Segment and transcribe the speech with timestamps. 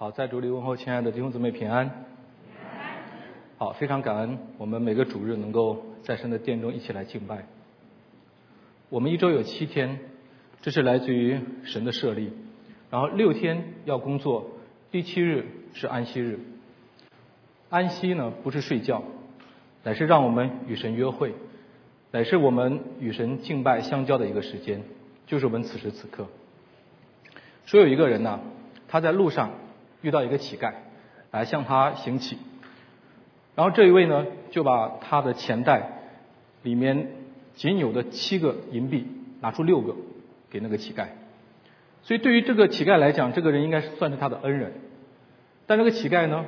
[0.00, 2.06] 好，在主里问候亲爱的弟兄姊妹平安。
[3.58, 7.44] 好，非常感恩我们每个主日能够在神的殿中一起来敬拜。
[8.88, 9.98] 我们一周有七天，
[10.62, 12.32] 这是来自于神的设立。
[12.90, 14.52] 然后六天要工作，
[14.90, 15.44] 第七日
[15.74, 16.40] 是安息日。
[17.68, 19.04] 安息呢，不是睡觉，
[19.84, 21.34] 乃是让我们与神约会，
[22.10, 24.82] 乃是我们与神敬拜相交的一个时间，
[25.26, 26.26] 就是我们此时此刻。
[27.66, 28.40] 说有一个人呢，
[28.88, 29.50] 他在路上。
[30.02, 30.72] 遇到一个乞丐，
[31.30, 32.38] 来向他行乞，
[33.54, 35.90] 然后这一位呢就把他的钱袋
[36.62, 37.08] 里面
[37.54, 39.06] 仅有的七个银币
[39.40, 39.94] 拿出六个
[40.50, 41.08] 给那个乞丐，
[42.02, 44.72] 所以对于这个乞丐来讲，这个人应该是算是他的恩人，
[45.66, 46.46] 但这个乞丐呢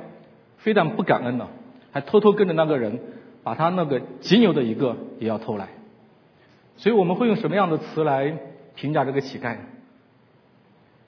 [0.57, 1.47] 非但不感恩呢，
[1.91, 2.99] 还偷偷跟着那个人
[3.43, 5.67] 把他那个仅有的一个也要偷来，
[6.77, 8.35] 所以我们会用什么样的词来
[8.75, 9.57] 评价这个乞丐？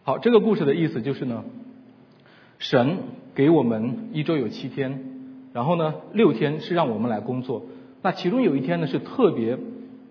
[0.04, 1.44] 好，这个故事的意思就是呢。
[2.70, 2.98] 神
[3.36, 5.04] 给我们一周有七天，
[5.54, 7.64] 然后呢，六天是让我们来工作。
[8.02, 9.60] 那其中有一天呢，是特别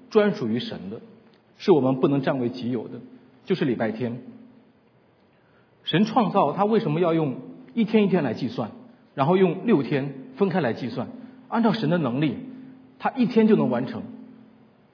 [0.08, 1.00] 专属于神的，
[1.58, 3.00] 是我们不能占为己有的，
[3.44, 4.18] 就是礼拜天。
[5.82, 7.38] 神创造他为什么要用
[7.74, 8.70] 一天一天来计算，
[9.16, 11.08] 然后用六天分开来计算？
[11.48, 12.36] 按照神的能力，
[13.00, 14.04] 他一天就能完成，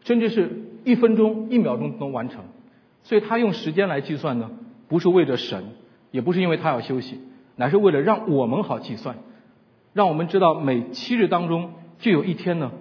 [0.05, 2.42] 甚至是一分钟、一秒钟能完成。
[3.02, 4.50] 所以他用时间来计算呢，
[4.89, 5.62] 不是为着神，
[6.11, 7.19] 也不是因为他要休息。
[7.61, 9.19] 乃是为了让我们好计算，
[9.92, 12.72] 让我们知道每七日当中就有一天呢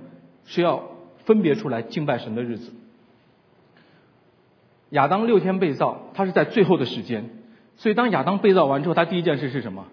[0.45, 0.83] 是要
[1.25, 2.71] 分别出来敬拜神的日子。
[4.91, 7.30] 亚当六天被造，他是在最后的时间，
[7.75, 9.86] 所以当亚当被造完之后，他第一件事是什么？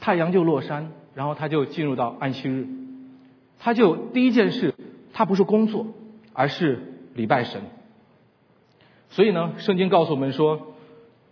[0.00, 2.66] 太阳就落山，然后他就进入到安息日，
[3.58, 4.74] 他就第一件事，
[5.12, 5.86] 他不是工作，
[6.32, 6.80] 而是
[7.12, 7.60] 礼拜神。
[9.10, 10.72] 所以呢，圣经告诉我们说，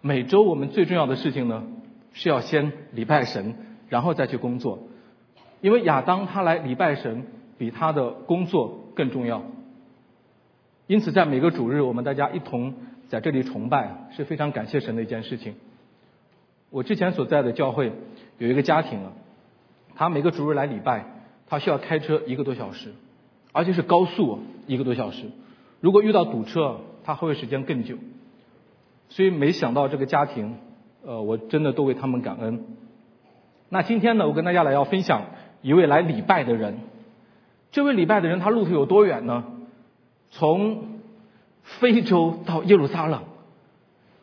[0.02, 1.62] 每周我们最重要的事情呢。
[2.18, 3.54] 是要先礼拜神，
[3.90, 4.88] 然后再去工作，
[5.60, 7.26] 因为亚当他来礼拜神
[7.58, 9.42] 比他的工作更重要。
[10.86, 12.72] 因此，在每个主日，我们大家一同
[13.08, 15.56] 在这里崇拜，是非常感谢神的一件事情。
[16.70, 17.92] 我之前所在的教会
[18.38, 19.12] 有一个家庭啊，
[19.94, 21.04] 他每个主日来礼拜，
[21.46, 22.94] 他需要开车一个多小时，
[23.52, 25.26] 而且是高速一个多小时。
[25.82, 27.98] 如果遇到堵车，他会时间更久。
[29.10, 30.56] 所以，没想到这个家庭。
[31.06, 32.64] 呃，我真的都为他们感恩。
[33.68, 35.22] 那今天呢，我跟大家来要分享
[35.62, 36.78] 一位来礼拜的人。
[37.70, 39.44] 这位礼拜的人，他路途有多远呢？
[40.30, 40.98] 从
[41.62, 43.22] 非洲到耶路撒冷，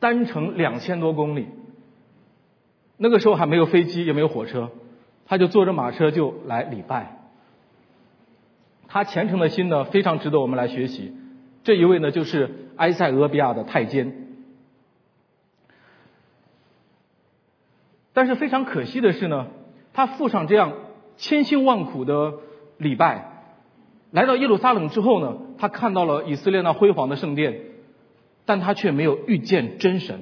[0.02, 1.48] 单程两千多公里。
[2.98, 4.70] 那个时候还没有飞机，也没有火车，
[5.26, 7.20] 他就坐着马车就来礼拜。
[8.90, 11.14] 他虔诚的心呢，非常值得我们来学习。
[11.64, 14.23] 这一位呢，就是埃塞俄比亚的太监。
[18.14, 19.48] 但是非常可惜的是呢，
[19.94, 20.74] 他付上这样
[21.18, 22.36] 千辛万苦的
[22.78, 23.32] 礼拜，
[24.12, 27.60] 来到耶路撒冷之后呢，他看到了以色列那辉煌的圣殿，
[28.46, 30.22] 但他却没有遇见真神。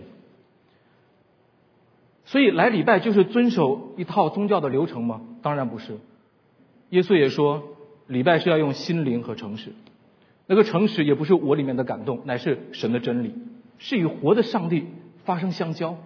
[2.24, 5.22] 所以来礼拜就是遵守一套宗教的流程吗？
[5.42, 5.98] 当然不是。
[6.92, 7.64] 耶稣也说，
[8.08, 9.74] 礼拜是要用心灵和诚实。
[10.48, 13.34] 那个诚实也不是我里面的感动，乃是神的真理，
[13.80, 14.88] 是与活的上帝
[15.26, 15.98] 发生相交。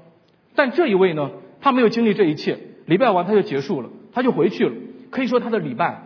[0.55, 1.29] 但这一位呢？
[1.65, 4.75] 他没有经历这一切，礼拜完他就结束了，他就回去了。
[5.09, 6.03] 可以说他的礼拜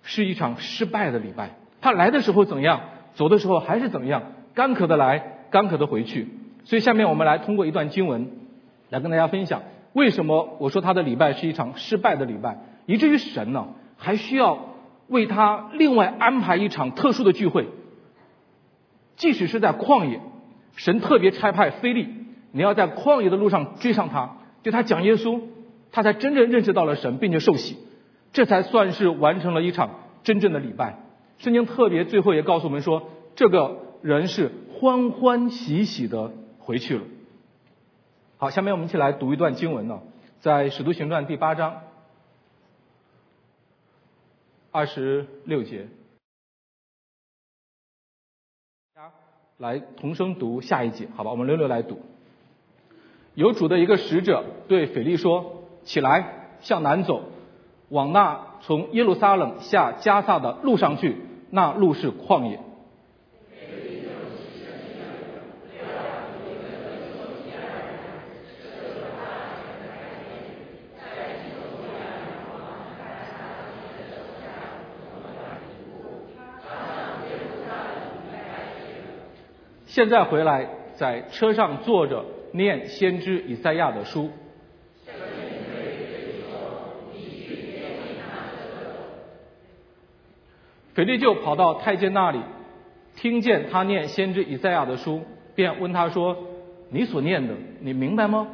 [0.00, 1.50] 是一场失败的礼拜。
[1.82, 2.80] 他来的时候怎样，
[3.12, 6.26] 走的时候还是怎样，干渴的来，干渴的回去。
[6.64, 8.30] 所以下面我们来通过一段经文
[8.88, 9.60] 来跟大家分享，
[9.92, 12.56] 为什么我说他的礼拜是一场失败的礼拜，
[12.86, 14.70] 以至于神呢还需要
[15.08, 17.68] 为他另外安排一场特殊的聚会。
[19.16, 20.22] 即使是在旷野，
[20.76, 22.08] 神特别差派菲利，
[22.52, 24.38] 你要在旷野的路上追上他。
[24.62, 25.40] 就他讲耶稣，
[25.90, 27.76] 他才真正认识到了神，并且受洗，
[28.32, 31.00] 这才算是完成了一场真正的礼拜。
[31.38, 37.04] 圣经特别最后也告诉我们说，这个人是欢欢喜喜的回去了。
[38.36, 40.00] 好，下面我们一起来读一段经文呢，
[40.40, 41.82] 在使徒行传第八章
[44.70, 45.88] 二十六节，
[49.58, 51.30] 来同声读下一节，好吧？
[51.30, 52.00] 我们轮流来读。
[53.34, 57.22] 有主的一个使者对腓力说：“起来，向南走，
[57.88, 61.16] 往那从耶路撒冷下加萨的路上去。
[61.50, 62.60] 那路是旷野。”
[79.86, 82.24] 现在回来，在车上坐着。
[82.52, 84.30] 念先知以赛亚的书。
[90.94, 92.38] 腓力就跑到太监那里，
[93.16, 95.22] 听见他念先知以赛亚的书，
[95.54, 96.36] 便问他说
[96.92, 98.46] ：“你所念的，你明白吗？”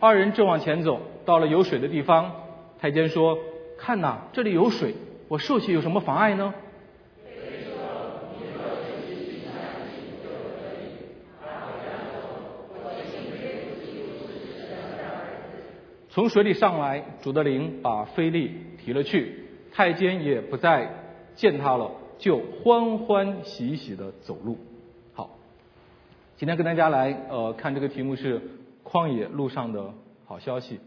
[0.00, 2.32] 二人正往前走，到了有水的地方，
[2.80, 3.38] 太监说
[3.78, 4.94] ：“看哪，这里有水，
[5.28, 6.52] 我涉去有什么妨碍呢？”
[16.18, 20.92] 从水里上来，主的灵把菲利提了去，太监也不再
[21.36, 24.58] 见他了，就欢欢喜喜的走路。
[25.14, 25.30] 好，
[26.36, 28.42] 今天跟大家来呃看这个题目是
[28.82, 29.94] 旷野路上的
[30.26, 30.80] 好消息。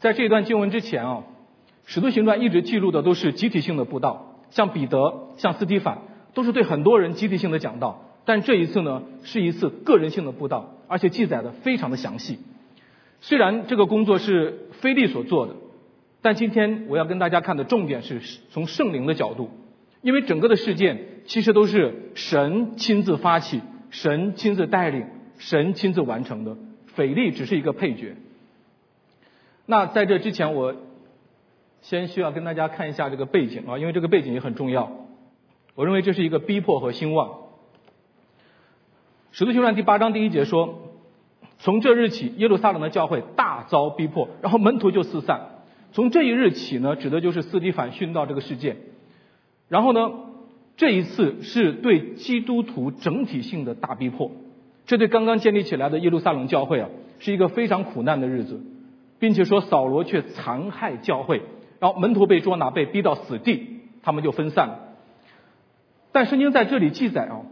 [0.00, 1.22] 在这一段经文之前啊，
[1.84, 5.98] 使徒行传一直记录的都是集体性的布道，像彼得、像斯蒂凡，
[6.34, 8.06] 都是对很多人集体性的讲道。
[8.30, 12.38] 但这一次呢，是一次个人性的布道，而且记载的非常的详细。
[13.20, 15.56] 虽然这个工作是菲利所做的，
[16.22, 19.50] 但今天我要跟大家看的重点是从圣灵的角度，
[20.00, 25.06] 因为整个的事件其实都是神亲自发起、神亲自带领、
[25.38, 26.56] 神亲自完成的，
[26.94, 28.14] 腓力只是一个配角。
[29.66, 30.76] 那在这之前，我
[31.80, 35.08] 先需要跟大家看一下这个背景啊，因为这个背景也很重要。
[35.74, 37.39] 我认为这是一个逼迫和兴旺。
[39.32, 40.90] 使徒行传第八章第一节说
[41.58, 45.62] ：“从这日起，耶路撒冷的教会大遭逼迫，然后门徒就四散。
[45.92, 48.78] 从这一日起呢，指的就是斯蒂凡殉道这个事件。
[49.68, 50.10] 然后呢，
[50.76, 54.32] 这一次是对基督徒整体性的大逼迫。
[54.86, 56.88] 这对刚刚建立起来的耶路撒冷教会啊，
[57.20, 58.60] 是一个非常苦难的日子，
[59.20, 61.42] 并且说扫罗却残害教会，
[61.78, 64.80] 然后门徒被捉拿，被逼到死地，他们就分散了。
[66.10, 67.42] 但圣经在这里记载啊。”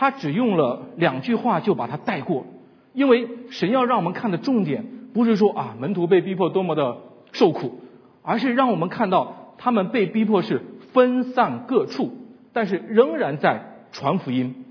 [0.00, 2.46] 他只用了两句话就把它带过，
[2.92, 6.98] 因为神要让我们看的重点不是说啊门徒被逼迫多么的
[7.32, 7.80] 受苦，
[8.22, 10.62] 而是让我们看到他们被逼迫是
[10.92, 12.12] 分散各处，
[12.52, 14.64] 但是仍然在传福音。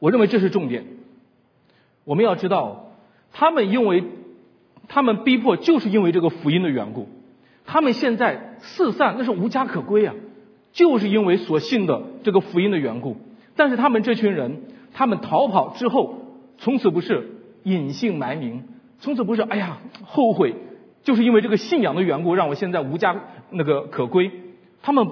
[0.00, 0.86] 我认为这是重点。
[2.02, 2.90] 我们要知道，
[3.30, 4.02] 他们因为
[4.88, 7.06] 他们逼迫就是因为这个福音的缘故，
[7.64, 10.16] 他们现在四散那是无家可归啊，
[10.72, 13.16] 就是因为所信的这个福音的缘故。
[13.60, 14.62] 但是他们这群人，
[14.94, 16.14] 他们逃跑之后，
[16.56, 17.28] 从此不是
[17.64, 18.64] 隐姓埋名，
[19.00, 20.54] 从此不是哎呀后悔，
[21.02, 23.14] 就是因为这个信仰的缘故，让我现在无家
[23.50, 24.30] 那个可归。
[24.80, 25.06] 他们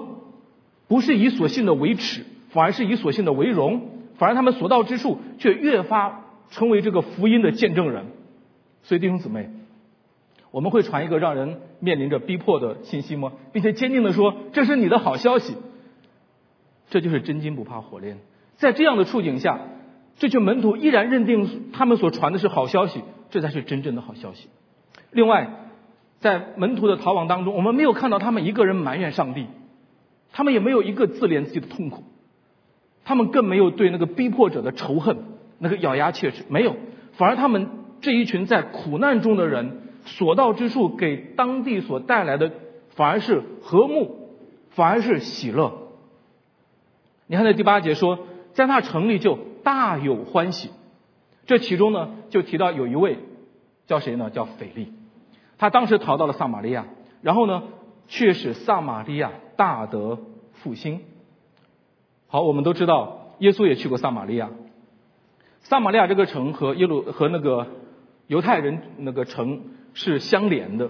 [0.87, 3.81] 不是以所信的为耻，反而是以所信的为荣，
[4.15, 8.05] 反而他们所到之处却越发成为这个福音的见证人。
[8.81, 9.51] 所以弟兄姊妹，
[10.49, 13.31] 我们会传一个让人面临着逼迫的信息吗？
[13.53, 15.55] 并且坚定的说这是你的好消息，
[16.89, 18.17] 这就是真金不怕火炼。
[18.59, 19.61] 在这样的处境下，
[20.17, 24.49] 这群门徒依然认定他们所传的是好消息，这才是真正的好消息。
[25.11, 25.49] 另外，
[26.19, 29.47] 在门徒的逃亡当中，我们没有看到他们一个人埋怨上帝，
[30.33, 32.03] 他们也没有一个自怜自己的痛苦，
[33.05, 35.19] 他们更没有对那个逼迫者的仇恨，
[35.57, 36.75] 那个咬牙切齿，没有，
[37.13, 37.69] 反而他们
[38.01, 42.51] 这一群在苦难中的人，所到之处给当地所带来的，
[42.89, 44.35] 反而是和睦，
[44.71, 45.87] 反而是喜乐。
[47.27, 48.19] 你看，在第八节说。
[48.59, 50.69] 在那城里就大有欢喜，
[51.45, 53.19] 这其中呢就提到有一位
[53.87, 54.29] 叫谁呢？
[54.29, 54.91] 叫腓力，
[55.57, 56.87] 他当时逃到了撒玛利亚，
[57.21, 57.63] 然后呢
[58.09, 60.19] 却使撒玛利亚大得
[60.51, 60.99] 复兴。
[62.27, 64.49] 好，我们都知道耶稣也去过撒玛利亚，
[65.61, 67.65] 撒玛利亚这个城和耶路和那个
[68.27, 69.61] 犹太人那个城
[69.93, 70.89] 是相连的，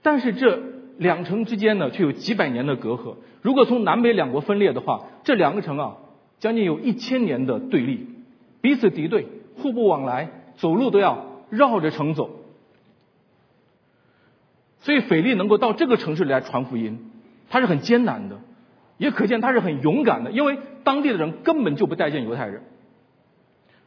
[0.00, 0.58] 但是这
[0.96, 3.16] 两城之间呢却有几百年的隔阂。
[3.42, 5.96] 如果从南北两国分裂的话，这两个城啊。
[6.40, 8.06] 将近有一千年的对立，
[8.60, 9.26] 彼此敌对，
[9.56, 12.30] 互不往来，走路都要绕着城走。
[14.80, 17.10] 所以腓力能够到这个城市里来传福音，
[17.50, 18.38] 他是很艰难的，
[18.98, 22.62] 也可见他是很勇敢的，因为当地的人根本就不待见犹太人。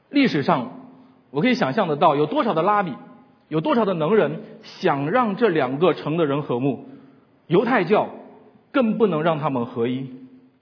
[0.09, 0.89] 历史上，
[1.29, 2.93] 我可以想象得到有多少的拉比，
[3.47, 6.89] 有多少的能人想让这两个城的人和睦，
[7.47, 8.09] 犹太教
[8.73, 10.09] 更不能让他们合一。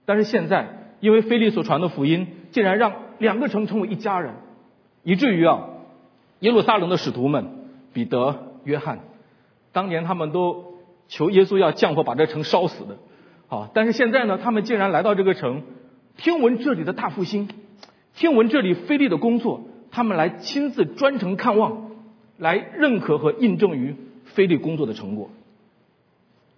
[0.04, 0.76] 但是现在。
[1.00, 4.34] 因为菲利所传的福音，竟然让两个城成为一家人，
[5.02, 5.68] 以至于啊，
[6.40, 7.46] 耶路撒冷的使徒们
[7.92, 9.00] 彼得、约翰，
[9.72, 10.74] 当年他们都
[11.08, 12.98] 求耶稣要降火把这城烧死的，
[13.48, 15.62] 啊，但是现在呢，他们竟然来到这个城，
[16.16, 17.48] 听闻这里的大复兴，
[18.14, 21.90] 听闻这里菲利的工作，他们来亲自专程看望，
[22.36, 25.30] 来认可和印证于菲利工作的成果。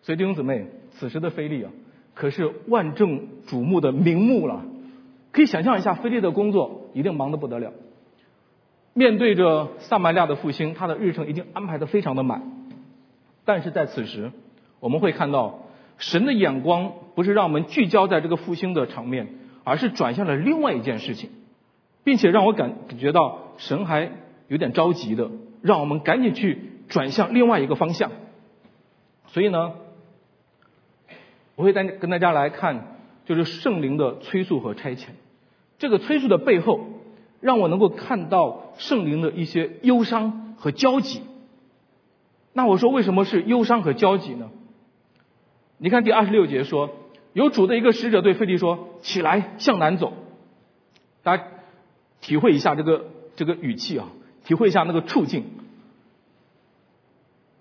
[0.03, 1.71] 所以弟兄姊妹，此时的菲利啊。
[2.15, 4.65] 可是万众瞩目的名目了，
[5.33, 7.73] 可以想象一下，菲利的工作一定忙得不得了。
[8.95, 12.43] 面对着撒玛利亚的复兴，他的日程已经安排的非常的满。
[13.45, 14.31] 但是在此时，
[14.81, 15.61] 我们会看到
[15.97, 19.29] 神的眼光不是让我们聚焦在这个复兴的场面，
[19.65, 21.31] 而是转向了另外一件事情，
[22.05, 24.13] 并且让我感觉到神还
[24.49, 25.31] 有点着急的，
[25.63, 28.13] 让我们赶紧去转向另外一个方向。
[29.29, 29.73] 所以呢，
[31.55, 35.09] 我会带跟大家来看，就是圣灵的催促和差遣。
[35.79, 36.81] 这个催促的背后，
[37.41, 41.23] 让我能够看到圣灵的一些忧伤和焦急。
[42.53, 44.51] 那我说为什么是忧伤和焦急呢？
[45.79, 46.91] 你看第二十六节说，
[47.33, 50.13] 有主的一个使者对费利说：“起来，向南走。”
[51.25, 51.45] 大家
[52.21, 53.07] 体会一下这个
[53.37, 54.09] 这个语气啊，
[54.45, 55.45] 体会一下那个处境。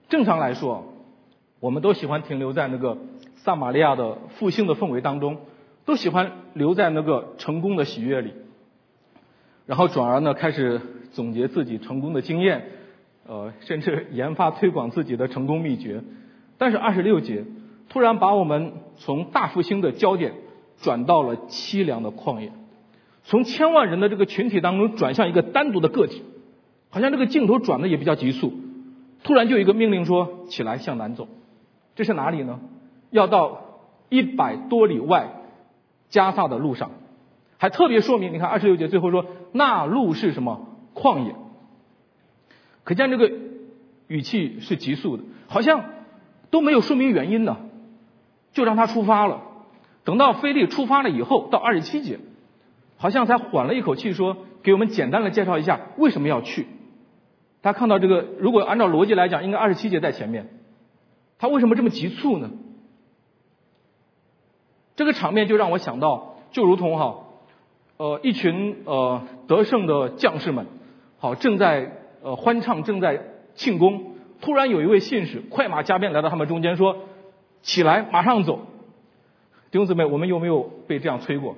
[0.09, 0.93] 正常来说，
[1.59, 2.97] 我们都喜欢停留在那个
[3.43, 5.37] 撒玛利亚的复兴的氛围当中。
[5.83, 8.33] 都喜欢留在那个成功的喜悦里，
[9.65, 10.79] 然后转而呢开始
[11.11, 12.69] 总结自己成功的经验，
[13.27, 16.03] 呃，甚至研发推广自己的成功秘诀。
[16.59, 17.45] 但是二十六节
[17.89, 20.33] 突然把我们从大复兴的焦点
[20.83, 22.51] 转到了凄凉的旷野，
[23.23, 26.21] 从千万人的这个群体当中转向一个单独的个体，
[26.91, 28.53] 好像这个镜头转的也比较急速。
[29.23, 31.27] 突然就有一个命令说：“起来，向南走。”
[31.95, 32.59] 这是哪里呢？
[33.11, 33.61] 要到
[34.09, 35.37] 一百多里外。
[36.09, 36.91] 加萨的路上，
[37.57, 41.35] 还特别说明，你看二十六节最后说那路是什么旷野，
[42.83, 43.31] 可见这个
[44.07, 45.85] 语气是急速的，好像
[46.49, 47.55] 都没有说明原因呢，
[48.51, 49.43] 就让他出发了。
[50.03, 52.19] 等到菲利出发了以后，到二十七节，
[52.97, 56.67] 好像才缓了一口气，说给我们简单的介绍一下为什么要去。
[57.61, 60.49] 大家看到这个，如果按照逻辑来讲，应该二十七节在前面，
[61.39, 62.51] 他为什么这么急促呢？
[64.95, 67.15] 这个场面就让我想到，就如同哈，
[67.97, 70.67] 呃，一群呃得胜的将士们，
[71.17, 73.21] 好正在呃欢唱，正在
[73.55, 76.97] 庆功，突然有一位信使快马加鞭来到他们中间，说
[77.63, 78.67] ：“起来，马上走。”
[79.71, 81.55] 弟兄姊妹，我们有没有被这样催过？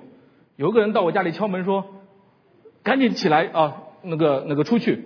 [0.55, 1.85] 有个人到我家里敲门说
[2.83, 5.03] ：“赶紧起来啊，那个那个出去。”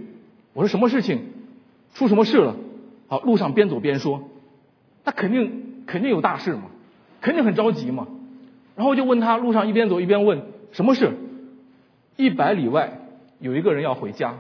[0.54, 1.22] 我说：“什么事情？
[1.94, 2.56] 出什么事了？”
[3.08, 4.24] 好，路上边走边说
[5.06, 6.64] ：“那肯定肯定有大事嘛，
[7.22, 8.08] 肯定很着急嘛。”
[8.78, 11.12] 然后我就问他，路上一边走一边问什么事？
[12.16, 13.00] 一百里外
[13.40, 14.40] 有一个人要回家，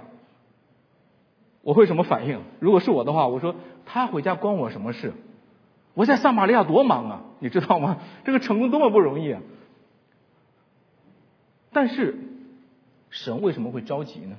[1.63, 2.39] 我会什么反应？
[2.59, 5.11] 如果是我的话，我说他回家关我什么事？
[5.95, 7.97] 我在撒玛利亚多忙啊，你知道吗？
[8.25, 9.41] 这个成功多么不容易啊！
[11.73, 12.15] 但是
[13.09, 14.37] 神为什么会着急呢？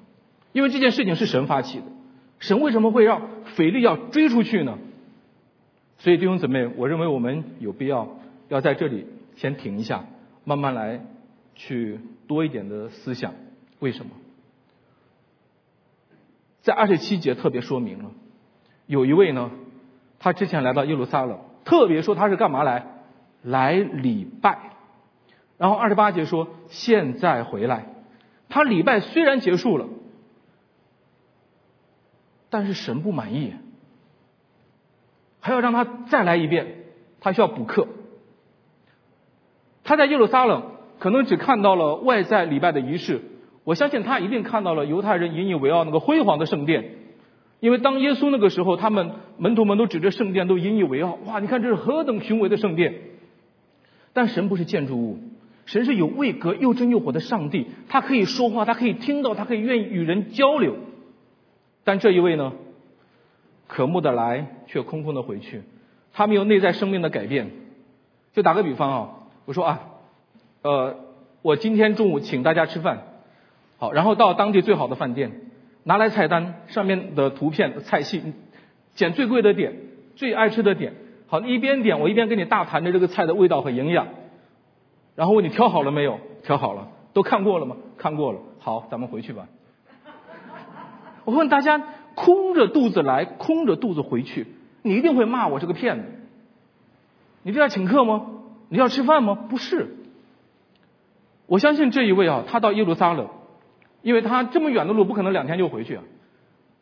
[0.52, 1.86] 因为这件事情是神发起的，
[2.38, 3.22] 神为什么会让
[3.56, 4.78] 腓力要追出去呢？
[5.98, 8.16] 所以弟兄姊妹，我认为我们有必要
[8.48, 9.06] 要在这里。
[9.38, 10.04] 先停一下，
[10.44, 11.00] 慢慢来，
[11.54, 13.34] 去多一点的思想。
[13.78, 14.10] 为什么？
[16.62, 18.10] 在二十七节特别说明了，
[18.86, 19.50] 有一位呢，
[20.18, 22.86] 他之前来到耶路撒冷，特别说他是干嘛来？
[23.42, 24.58] 来礼拜。
[25.56, 27.86] 然后二十八节说现在回来，
[28.48, 29.86] 他礼拜虽然结束了，
[32.50, 33.54] 但是神不满意，
[35.40, 36.84] 还要让他再来一遍，
[37.20, 37.86] 他需要补课。
[39.88, 40.64] 他在耶路撒冷
[40.98, 43.22] 可能只看到了外在礼拜的仪式，
[43.64, 46.90] 我相信他一定看到了犹太人引以为傲那个辉煌的圣殿，
[47.60, 52.96] 因为当耶稣那个时候，他们门徒们都指着圣殿都引以为傲，哇，你看这是何等雄伟的圣殿！
[54.12, 55.20] 但神不是建筑物，
[55.64, 60.76] 神是有位格又真又活的上帝，他可以说话，他可以听到，他可以愿意与人交流。
[61.84, 62.52] 但这一位呢，
[63.66, 65.62] 渴慕的来却空空的回去，
[66.12, 67.52] 他没有内在生命的改变。
[68.34, 69.10] 就打个比方啊。
[69.48, 69.80] 我说啊，
[70.60, 70.96] 呃，
[71.40, 72.98] 我今天中午请大家吃饭，
[73.78, 75.40] 好，然后到当地最好的饭店，
[75.84, 78.34] 拿来菜单上面的图片菜系，
[78.94, 79.72] 捡最贵的点，
[80.16, 80.92] 最爱吃的点，
[81.28, 84.08] 好，一边点我一边跟你大谈着这个菜的味道和营养，
[85.16, 86.20] 然后问你挑好了没有？
[86.42, 87.78] 挑好了，都看过了吗？
[87.96, 89.48] 看过了，好，咱们回去吧。
[91.24, 91.82] 我问大家，
[92.14, 94.46] 空着肚子来，空着肚子回去，
[94.82, 96.04] 你一定会骂我是个骗子。
[97.44, 98.32] 你这样请客吗？
[98.68, 99.34] 你要吃饭吗？
[99.34, 99.96] 不是。
[101.46, 103.28] 我相信这一位啊，他到耶路撒冷，
[104.02, 106.04] 因为他这么远的路不可能两天就回去啊，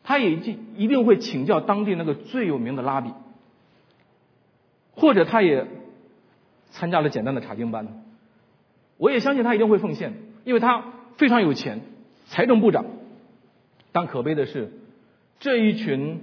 [0.03, 3.11] 他也一一定会请教当地那个最有名的拉比，
[4.93, 5.65] 或者他也
[6.71, 7.87] 参加了简单的查经班。
[8.97, 10.83] 我也相信他一定会奉献，因为他
[11.15, 11.81] 非常有钱，
[12.25, 12.83] 财政部长。
[13.93, 14.73] 但可悲的是，
[15.39, 16.19] 这一群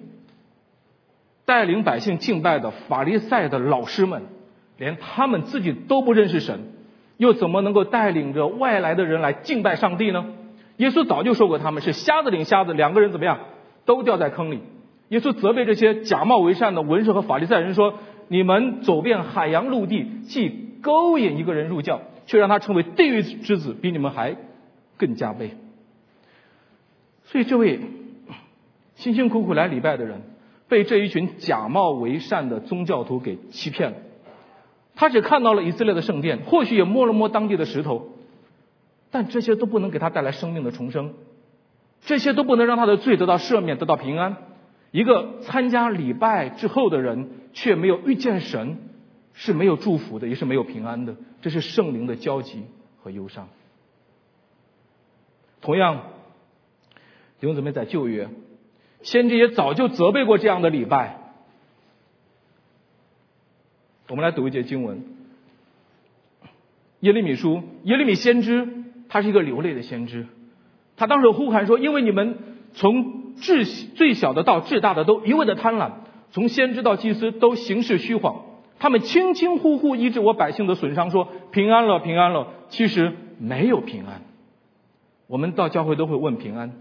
[1.47, 4.34] 带领百姓敬拜的法利赛的老师们。
[4.79, 6.61] 连他们自己都不认识神，
[7.17, 10.27] 又怎么能够带领着外来的人来敬拜上帝呢？
[10.79, 13.39] 耶稣早就说过，他们是瞎子领瞎子，两个人怎么样，
[13.85, 14.61] 都掉在坑里。
[15.09, 17.95] 耶稣责备这些假冒为善的文士和法利赛人说
[18.27, 20.49] ：“你们走遍海洋陆地，既
[20.83, 24.35] 勾引一个人入教，却让他成为地狱之子，比你们还
[24.97, 25.51] 更加悲。”
[27.27, 27.79] 所以，这位
[28.97, 30.23] 辛辛苦苦来礼拜的人，
[30.69, 33.97] 被这一群假冒为善的宗教徒给欺骗了。
[34.97, 38.13] 他只看到了以色列的圣殿，或许也摸了摸当地的石头，
[39.11, 41.15] 但这些都不能给他带来生命的重生，
[42.03, 44.37] 这些都不能让他的罪得到赦免、得到平安。
[44.93, 48.79] 一个参加礼拜之后的人，却没有遇见神，
[49.33, 51.17] 是没有祝福的，也是没有平安的。
[51.43, 52.63] 这是圣灵的焦急
[53.03, 53.49] 和忧伤。
[55.61, 56.03] 同样，
[57.41, 58.29] 弟兄姊妹在旧约，
[59.03, 61.24] 先知也早就责备过这样的礼拜。
[64.09, 64.99] 我们来读一节经文，
[67.01, 68.69] 《耶利米书》，耶利米先知，
[69.09, 70.27] 他是一个流泪的先知，
[70.99, 72.37] 他当时呼喊说：“因为你们
[72.75, 75.93] 从至最小的到至大的都一味的贪婪，
[76.33, 78.43] 从先知到祭司都行事虚谎，
[78.79, 84.21] 他们轻轻呼呼医治我百姓的损伤，说平安了，平安了，其实没有平安。
[85.29, 86.73] 我们到教会都会问平安，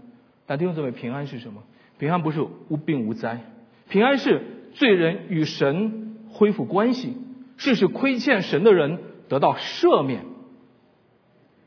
[0.44, 1.62] 但弟兄姊妹，平安是什么？
[1.98, 3.40] 平安不是无病无灾，
[3.88, 4.42] 平安是
[4.74, 6.02] 罪人与神。”
[6.34, 7.16] 恢复关系，
[7.56, 8.98] 是使亏欠神的人
[9.28, 10.24] 得到赦免。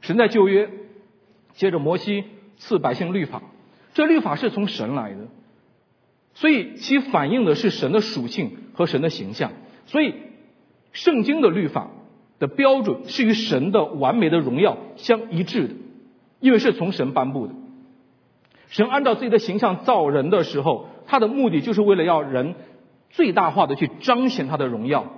[0.02, 0.70] 神在旧约，
[1.54, 2.26] 接着摩西
[2.58, 3.42] 赐百姓律法，
[3.94, 5.30] 这律法是从神来的，
[6.34, 9.54] 所以其反映的是神的属性和神的形象。
[9.86, 10.14] 所以
[10.92, 11.90] 圣经的律法
[12.38, 15.74] 的标准是与神的完美的荣耀相一致的，
[16.42, 17.54] 因为是从神颁布的。
[18.68, 22.56] 神按照自己的形象造人的时候，他的目的就是为了要人。
[23.18, 25.12] 最大化的去彰显他的荣耀，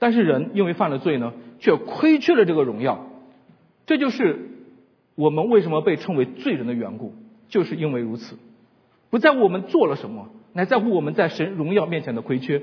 [0.00, 3.06] 但是人因为犯了罪呢，却亏缺了这个荣耀，
[3.86, 4.50] 这就是
[5.14, 7.14] 我们为什么被称为罪人的缘故，
[7.48, 8.36] 就是因为如此，
[9.10, 12.62] 不在乎我们做了什么，乃在乎我们在神荣耀面前的亏缺。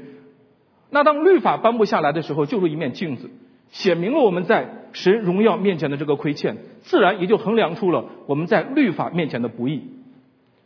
[0.89, 3.29] 那当律法颁布下来的时候，就如一面镜子，
[3.69, 9.83] 显明了我们在神荣耀面前的这个亏欠，自然也就衡量出了我们在律法面前的不义。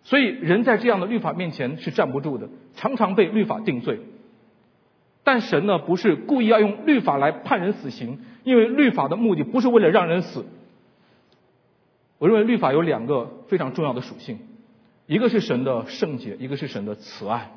[0.05, 3.99] 所以，人在这样的律法面前是站不住的，常常被律法定罪。
[5.23, 10.45] 但神呢，不是故意要用律法来判人死刑，因为律法的目的不是为了让人死。
[12.19, 14.37] 我认为律法有两个非常重要的属性，
[15.07, 17.51] 一个是神的圣洁，一个是神的慈爱。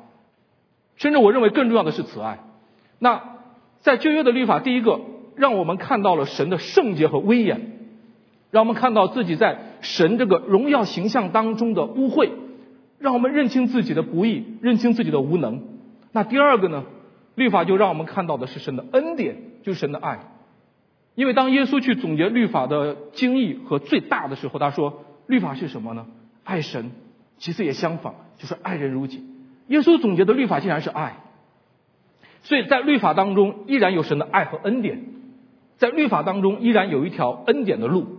[0.95, 2.39] 甚至我认为更重要的是慈爱。
[2.97, 3.37] 那
[3.81, 4.99] 在旧约的律法，第一个
[5.35, 7.77] 让我们看到了神的圣洁和威严。
[8.51, 12.29] 让我们看到自己在神这个荣耀形象当中的污秽，
[12.99, 15.63] 让我们认清自己的不义，认清自己的无能。
[16.11, 16.85] 那第二个呢？
[17.35, 20.19] 律法就让我们看到的是神的恩典，就是神的爱。
[21.15, 26.05] 因为当耶稣去总结律法的精义和最大的时候，他说：“律法是什么呢？
[26.43, 26.91] 爱神，
[27.37, 29.23] 其次也相仿，就是爱人如己。”
[29.67, 31.17] 耶稣总结的律法竟然是爱。
[32.41, 35.05] 所以在律法当中依然有神的爱和恩典，
[35.77, 38.18] 在律法当中依然有一条恩典的路。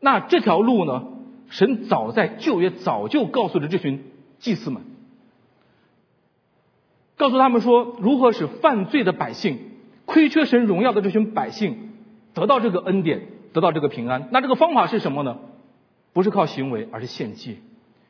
[0.00, 1.06] 那这条路呢？
[1.50, 4.04] 神早在旧约早就告诉了这群
[4.38, 4.82] 祭司们，
[7.16, 9.58] 告诉他们说，如何使犯罪的百姓、
[10.04, 11.90] 亏缺神荣耀的这群百姓
[12.34, 14.28] 得到这个恩典，得到这个平安。
[14.30, 15.38] 那这个方法是什么呢？
[16.12, 17.58] 不是靠行为，而是献祭，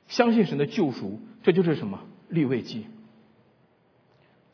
[0.06, 1.18] 相信神的救赎。
[1.42, 2.00] 这就是什么？
[2.28, 2.84] 立位祭。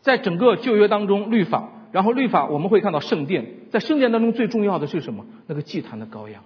[0.00, 5.26] 在整个旧约当中，律法，然后律法我们会看到圣殿，在圣殿当中最重要的是什么？
[5.48, 6.44] 那个祭坛的羔羊。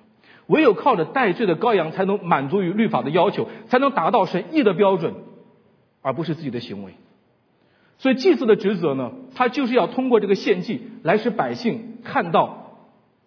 [0.50, 5.14] 唯有靠着代罪的羔羊，才能满足于律法的要求，才能达到神意的标准，
[6.02, 6.94] 而不是自己的行为。
[7.98, 12.74] 所以祭祀的职责呢，他就是要通过这个献祭，来使百姓看到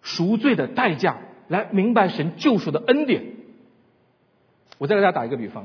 [0.02, 1.16] 赎罪的代价，
[1.48, 3.24] 来明白神救赎的恩典。
[4.76, 5.64] 我再给大家打一个比方，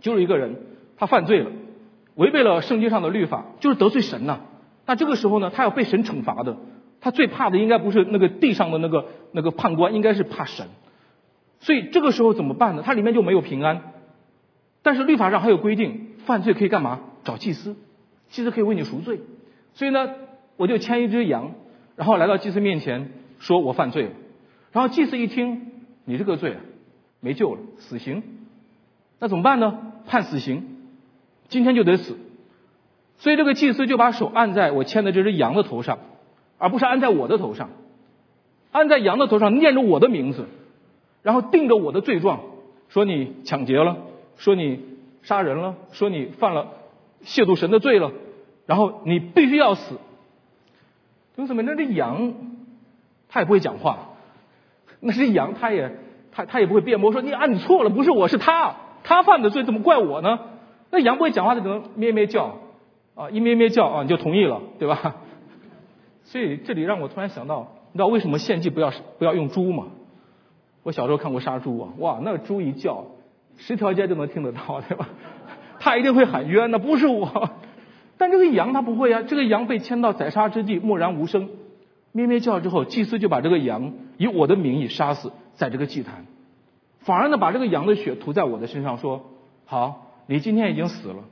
[0.00, 0.62] 就是一个人
[0.96, 1.50] 他犯罪了，
[2.14, 4.40] 违背了圣经上的律法，就是得罪神呐。
[4.86, 6.56] 那这个时候呢，他要被神惩罚的。
[7.02, 10.66] 他最怕的应该不是那个地上的那个那个判官，应该是怕神。
[11.60, 12.82] 所以这个时候怎么办呢？
[12.84, 13.92] 它里面就没有平安。
[14.82, 17.00] 但是律法上还有规定，犯罪可以干嘛？
[17.24, 17.76] 找祭司，
[18.30, 19.20] 祭司可以为你赎罪。
[19.74, 20.10] 所以呢，
[20.56, 21.52] 我就牵一只羊，
[21.96, 24.10] 然后来到祭司面前，说我犯罪了。
[24.72, 25.72] 然后祭司一听，
[26.04, 26.56] 你这个罪
[27.20, 28.22] 没救了，死刑。
[29.18, 29.92] 那怎么办呢？
[30.06, 30.78] 判死刑，
[31.48, 32.16] 今天就得死。
[33.18, 35.98] 所以这个祭司就把手按在我牵的这只羊的头上。
[36.62, 37.70] 而不是按在我的头上，
[38.72, 40.46] 按在羊的头上，念着我的名字，
[41.22, 42.40] 然后定着我的罪状，
[42.88, 43.96] 说你抢劫了，
[44.36, 44.80] 说你
[45.22, 46.68] 杀人了，说你犯了
[47.24, 48.12] 亵渎神的罪了，
[48.66, 49.98] 然后你必须要死。
[51.36, 51.62] 为什么？
[51.62, 52.34] 那这羊
[53.28, 54.10] 他也不会讲话。
[55.00, 55.96] 那是羊，他也
[56.32, 60.38] 他他也不会辩驳说你啊你错了，不是我是他，他犯的罪怎么怪我呢？
[60.90, 62.58] 那羊不会讲话，它只能咩咩叫
[63.14, 65.16] 啊，一咩咩叫啊，你就同意了，对吧？
[66.24, 69.88] 所以这里让我突然想到，你知道为什么献祭不要不要用猪吗？
[70.82, 73.04] 我小时候看过杀猪啊，哇，那猪一叫，
[73.56, 75.08] 十条街就能听得到，对吧？
[75.78, 77.50] 他一定会喊冤，的不是我。
[78.16, 81.48] 但这个羊它不会啊，这个羊被牵到宰杀之地，默然无声，
[82.12, 86.26] 咩咩叫之后，祭司就把这个羊以我的名义杀死在这个祭坛，
[86.98, 89.30] 反而呢把这个羊的血涂在我的身上，说
[89.64, 91.24] 好，你今天已经死了，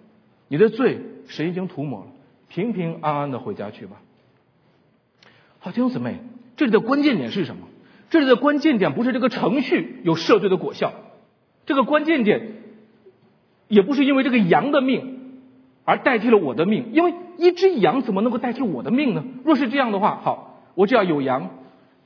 [0.49, 2.07] 你的罪神已经涂抹了，
[2.49, 3.97] 平平安安的回家去吧。
[5.59, 6.21] 好，弟兄姊妹，
[6.59, 7.63] 这里的关键点是什么？
[8.11, 10.93] 这里的关键点不是这个程序有赦罪的果效，
[11.65, 12.53] 这个关键点
[13.69, 15.15] 也不是因为这个羊的命。
[15.85, 19.25] 而代替了我的命，因为一只羊怎么能够代替我的命呢？
[19.43, 21.49] 若是这样的话，好，我只要有羊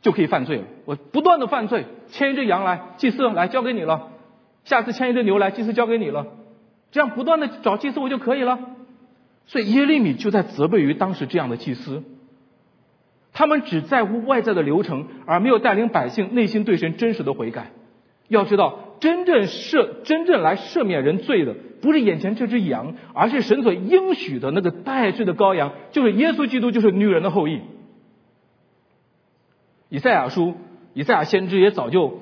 [0.02, 0.64] 就可以犯罪了。
[0.84, 4.10] 我不断的犯罪，牵一只羊来，祭司来交给你了；
[4.64, 6.28] 下次牵一只牛来，祭司交给你了。
[6.92, 8.58] 这样不断的找祭司我就可以了。
[9.46, 12.04] 所以耶利米就在责备于当时这样的祭司，
[13.32, 17.70] 他们只在乎外在的流程，而没有带领百姓内心对神真实的悔改。
[18.28, 21.54] 要知道，真正赦、真正来赦免人罪的。
[21.82, 27.60] 不是眼前这只羊，而是神所应许的那个代罪的羔羊，就是耶稣基督，就是女人的后裔。
[29.88, 30.54] 以赛亚书，
[30.94, 32.20] 以赛亚先知也早就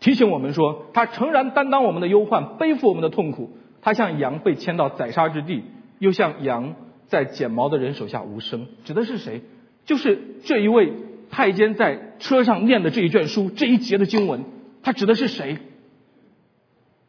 [0.00, 5.62] 提醒我们说，他诚然担当我们的忧患，背负我们的痛苦，他像羊被牵到宰杀之地，
[6.00, 6.74] 又像羊
[7.06, 8.66] 在剪毛的人手下无声。
[8.84, 9.42] 指的是谁？
[9.84, 10.92] 就是这一位
[11.30, 14.44] 太监在车上念的这一卷书这一节的经文，
[14.82, 15.58] 他指的是谁？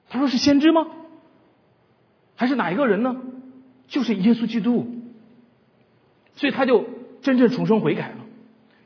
[0.09, 0.88] 他说是先知吗？
[2.36, 3.17] 还是哪一个人呢？
[3.88, 4.88] 就是耶稣基督，
[6.33, 6.86] 所以他就
[7.21, 8.15] 真正重生悔改了。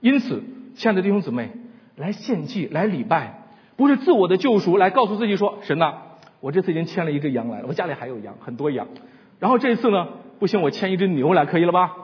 [0.01, 0.43] 因此，
[0.75, 1.51] 亲爱的弟兄姊妹，
[1.95, 3.43] 来献祭、来礼拜，
[3.77, 5.93] 不是自我的救赎，来告诉自己说：“神呐，
[6.39, 8.87] 我这次已经牵了一个羊来了，我家里还有羊，很多羊。
[9.39, 10.07] 然后这一次呢，
[10.39, 11.95] 不行，我牵一只牛来，可以了吧？”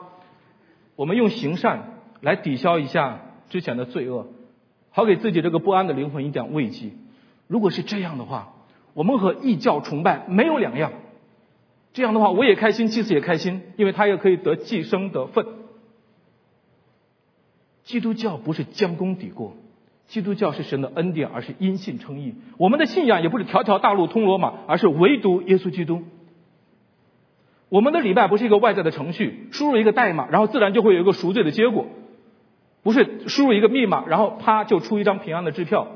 [0.96, 4.28] 我们用行善来抵消一下之前的罪恶，
[4.90, 6.90] 好给自己这个不安的灵魂一点慰藉。
[7.46, 8.54] 如果是这样的话，
[8.94, 10.92] 我们和异教崇拜没有两样。
[11.92, 15.46] 这样的话，我也开心，祭司也开心，因为他也可以得寄生的份。
[17.84, 19.56] 基督教不是将功抵过，
[20.06, 22.34] 基督教是神的恩典，而是因信称义。
[22.56, 26.02] 我们的信仰也不是条条大路通罗马，而是唯独耶稣基督。
[27.74, 31.86] 我们的礼拜不是一个外在的程序，输入一个代码，然后自然就会有一个赎罪的结果，
[32.84, 35.88] 不是输入一个密码，然后啪就出一张平安的支票。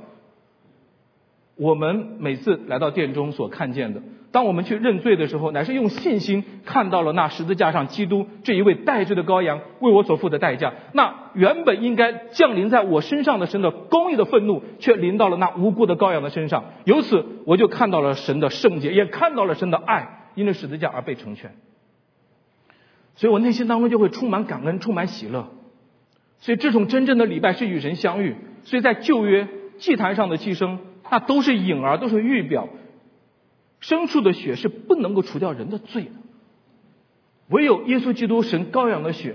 [1.54, 4.02] 我们每次来到殿中所看见的。
[4.32, 10.74] 当我们去认罪的时候，乃是用信心看到了那十字架上基督这一位代罪的羔羊为我所付的代价。
[10.92, 16.64] 那原本应该降临在我身上的神的公义的愤怒，却临到了那无辜的羔羊的身上。
[16.86, 21.52] 由此，我就看到了神的圣洁，也看到了神的爱，因着十字架而被成全。
[23.18, 25.50] 所以我内心当中就会充满感恩，充满喜乐。
[26.38, 28.36] 所以这种真正的礼拜是与神相遇。
[28.62, 30.78] 所以在旧约祭坛上的祭牲，
[31.10, 32.68] 那都是影儿，都是预表。
[33.80, 36.10] 牲畜的血是不能够除掉人的罪的，
[37.48, 39.34] 唯有耶稣基督神羔羊的血，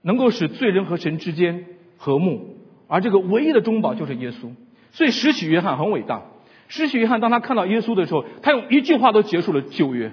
[0.00, 1.66] 能够使罪人和神之间
[1.98, 2.56] 和睦，
[2.88, 4.54] 而这个唯一的中保就是耶稣。
[4.92, 6.22] 所以施洗约翰很伟大，
[6.68, 10.12] 施洗约翰当他看到耶稣的时候，他用一句话都结束了旧约。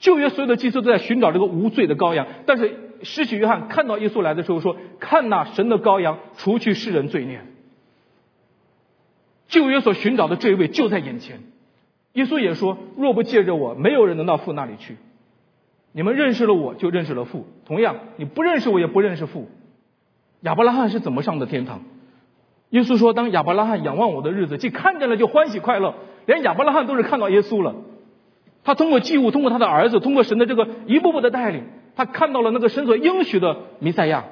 [0.00, 7.42] 旧约所有的祭司都在寻找这个无罪的羔羊，但是施洗约翰看到耶稣来的时候说：“看那神的羔羊，除去世人罪孽。”
[9.46, 11.40] 旧约所寻找的这一位就在眼前。
[12.14, 14.96] 耶稣也说：“若不借着我，没有人能到父那里去。
[15.92, 17.46] 你们认识了我，就认识了父。
[17.66, 19.48] 同样，你不认识我，也不认识父。
[20.40, 21.82] 亚伯拉罕是怎么上的天堂？
[22.70, 25.94] 耶稣说：当亚伯拉罕仰望我的日子，既看见了，就欢喜快乐。
[26.26, 27.74] 连亚伯拉罕都是看到耶稣了。
[28.64, 31.64] 他通过祭物，通过他的儿子，通过神的这个一步步的带领，
[31.96, 34.24] 他看到了那个神所应许的弥赛亚。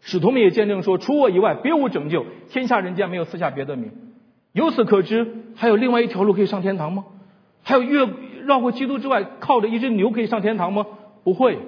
[0.00, 2.26] 使徒们也见证说：除我以外，别无拯救。
[2.50, 3.90] 天下人间没有赐下别的名。”
[4.52, 7.04] 由此可知，还有另外一条路可以上天堂吗？
[7.62, 8.08] 还有越
[8.44, 10.86] 绕过基督之外，靠着一只牛可以上天堂吗？
[11.22, 11.58] 不会。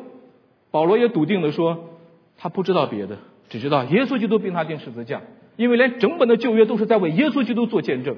[0.71, 1.91] 保罗也笃定的说，
[2.39, 5.21] 他不知道别的，只知道耶稣基督并他钉十字架，
[5.57, 8.17] 因为连整本的旧约都是在为耶稣基督做见证。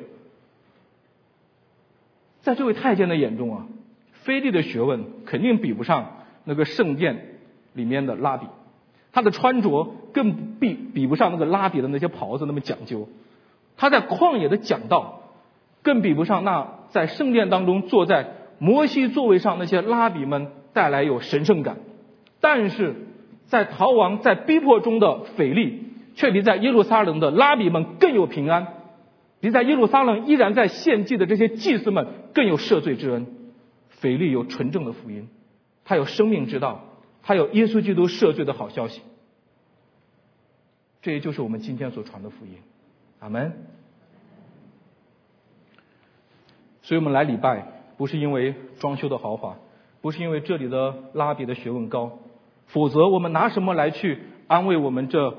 [2.42, 3.66] 在这位太监的眼中啊，
[4.24, 7.38] 菲利的学问肯定比不上那个圣殿
[7.72, 8.46] 里面的拉比，
[9.12, 13.08] 他的穿着更比比不上那个拉比的那些袍子那么讲究。
[13.76, 15.22] 他在旷野的讲道，
[15.82, 21.78] 更比不上那在圣殿当中坐在摩西座位上那些拉比们带来有神圣感。
[22.40, 22.94] 但是
[23.46, 25.84] 在逃亡、在逼迫中的腓力，
[26.16, 28.66] 却比在耶路撒冷的拉比们更有平安，
[29.42, 33.26] 比在耶路撒冷依然在献祭的这些祭司们更有赦罪之恩。
[33.88, 35.28] 腓力有纯正的福音，
[35.84, 36.84] 他有生命之道，
[37.24, 39.02] 他有耶稣基督赦罪的好消息。
[41.00, 42.52] 这也就是我们今天所传的福音。
[43.18, 43.52] 阿门。
[46.82, 49.56] 所以我们来礼拜，不是因为装修的豪华，
[50.00, 52.20] 不是因为这里的拉比的学问高，
[52.66, 55.36] 否则我们拿什么来去安慰我们这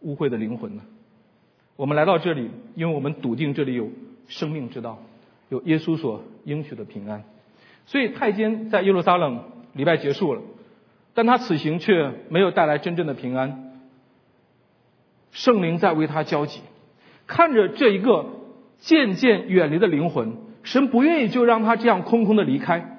[0.00, 0.82] 污秽的灵魂呢？
[1.80, 3.88] 我们来到这里，因为我们笃定这里有
[4.28, 4.98] 生命之道，
[5.48, 7.24] 有耶稣所应许的平安。
[7.86, 10.42] 所以太监在耶路撒冷礼拜结束了，
[11.14, 13.72] 但他此行却没有带来真正的平安。
[15.30, 16.60] 圣灵在为他焦急，
[17.26, 18.26] 看着这一个。
[18.82, 22.96] 渐渐远离的灵魂，神不愿意就让他这样空空的离开，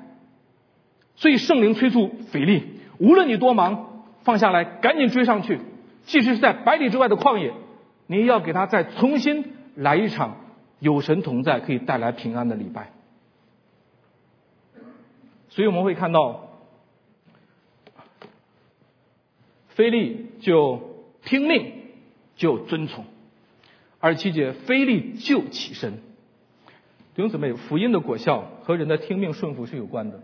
[1.16, 2.62] 所以圣灵催促腓力，
[3.00, 5.58] 无论你多忙，放下来，赶紧追上去，
[6.04, 7.52] 即使是在百里之外的旷野，
[8.12, 10.36] 你要给他再重新来一场
[10.80, 12.92] 有神同在可以带来平安的礼拜。
[15.48, 16.50] 所以我们会看到，
[19.70, 20.82] 腓力就
[21.24, 21.72] 听命，
[22.36, 23.06] 就遵从。
[24.02, 25.94] 二十七节，菲利就起身。
[27.16, 30.20] 弟兄姊妹，福音的果效和人的听命顺服是有关的。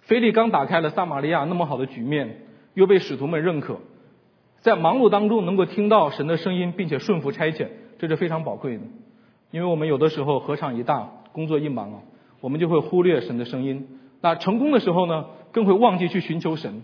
[0.00, 2.40] 菲利刚打开了撒玛利亚那么好的局面，
[2.74, 3.78] 又被使徒们认可，
[4.62, 7.66] 在忙碌当中能够听到神的声音，并且顺服差遣，
[7.98, 8.84] 这是非常宝贵的。
[9.50, 12.00] 因为我们有的时候合场一大，工作一忙啊，
[12.40, 13.98] 我们就会忽略神的声音。
[14.20, 16.82] 那成功的时候呢，更会忘记去寻求神，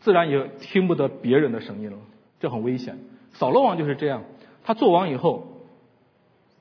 [0.00, 1.96] 自然也听不得别人的声音了，
[2.38, 2.98] 这很危险。
[3.32, 4.22] 扫罗王就是这样，
[4.62, 5.62] 他做王以后，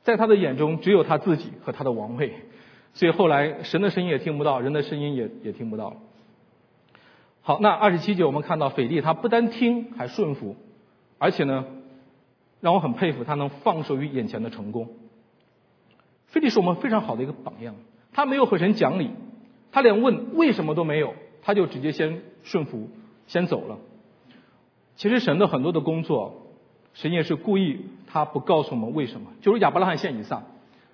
[0.04, 2.32] 在他的眼中只有他自己和他的王位，
[2.94, 5.98] 所以后来神的声音也听不到，人的声音也也听不到了。
[7.48, 10.56] 好，那二十七节我们看到斐利他不单听还顺服，
[11.20, 11.66] 而且呢，
[12.60, 14.90] 让我很佩服他能放手于眼前的成功。
[16.26, 17.76] 菲利是我们非常好的一个榜样，
[18.14, 19.12] 他没有和神讲理，
[19.72, 22.90] 他连问为什么都没有，他就直接先顺服，
[23.28, 23.78] 先走了。
[24.96, 26.42] 其实神的很多的工作。
[26.96, 29.28] 神也是故意，他不告诉我们为什么。
[29.42, 30.42] 就是亚伯拉罕献以撒，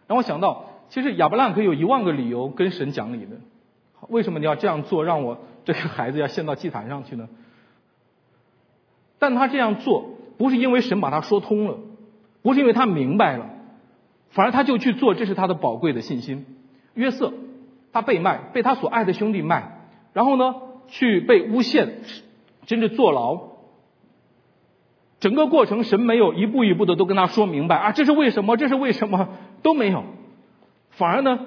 [0.08, 3.38] 让我想到，其实亚伯拉罕可以有一万个理由跟神讲理的。
[4.10, 7.30] 为什么你要这样做，让我这个孩子要献到祭坛上去呢？
[9.20, 11.78] 但他这样做，不是因为神把他说通了，
[12.42, 13.50] 不是因为他明白了，
[14.32, 16.46] 反而他就去做，这是他的宝贵的信心。
[16.96, 17.32] 约瑟，
[17.94, 19.78] 他被卖，被他所爱的兄弟卖，
[20.14, 20.56] 然后呢，
[20.88, 22.00] 去被诬陷，
[22.66, 23.52] 甚至坐牢。
[25.20, 28.58] 整个过程，神没有一步一步的都跟他说明白啊，这是为什么？
[28.58, 29.30] 这是为什么？
[29.62, 30.04] 都没有，
[30.90, 31.40] 反而呢，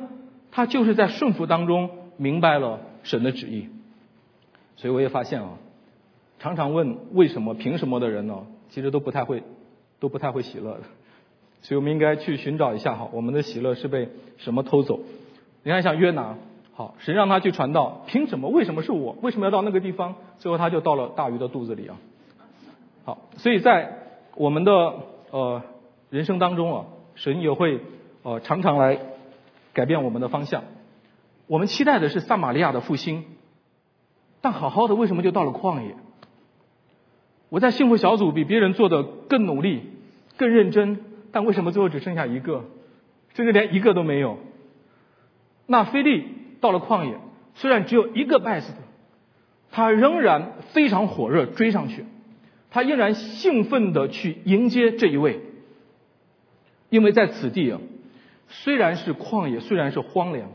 [0.53, 3.69] 他就是在顺服当中明白了神的旨意。
[4.77, 5.51] 所以我也发现啊，
[6.39, 9.43] 常常问为什么、凭什么的人呢，其实都不太会，
[10.01, 10.81] 都不太会喜乐的。
[11.63, 15.01] 所以我们应该去寻找一下哈，我们的喜乐是被什么偷走？
[15.63, 16.37] 你看像约拿，
[16.75, 18.51] 好，神让他去传道，凭什么？
[18.51, 19.17] 为什么是我？
[19.23, 20.17] 为什么要到那个地方？
[20.39, 21.97] 最后他就到了大鱼的肚子里啊。
[23.05, 23.99] 好，所以在
[24.35, 24.73] 我们的
[25.31, 25.63] 呃
[26.11, 27.81] 人生当中啊，神也会
[28.23, 28.99] 呃常常来
[29.73, 30.65] 改变我们的方向。
[31.47, 33.25] 我们期待的是撒玛利亚的复兴，
[34.41, 35.95] 但好好的为什么就到了旷野？
[37.51, 39.83] 我在幸福小组比别人做的更努力、
[40.37, 41.01] 更认真，
[41.33, 42.65] 但为什么最后只剩下一个，
[43.35, 44.39] 甚至连一个都没有？
[45.67, 46.27] 那菲利
[46.61, 47.19] 到了旷野，
[47.55, 48.73] 虽然只有一个 best，
[49.71, 52.07] 他仍然非常火热追上去。
[52.71, 55.41] 他依然兴奋的去迎接这一位，
[56.91, 57.81] 因为在此地啊，
[58.49, 60.49] 虽然是旷野，虽然是荒凉，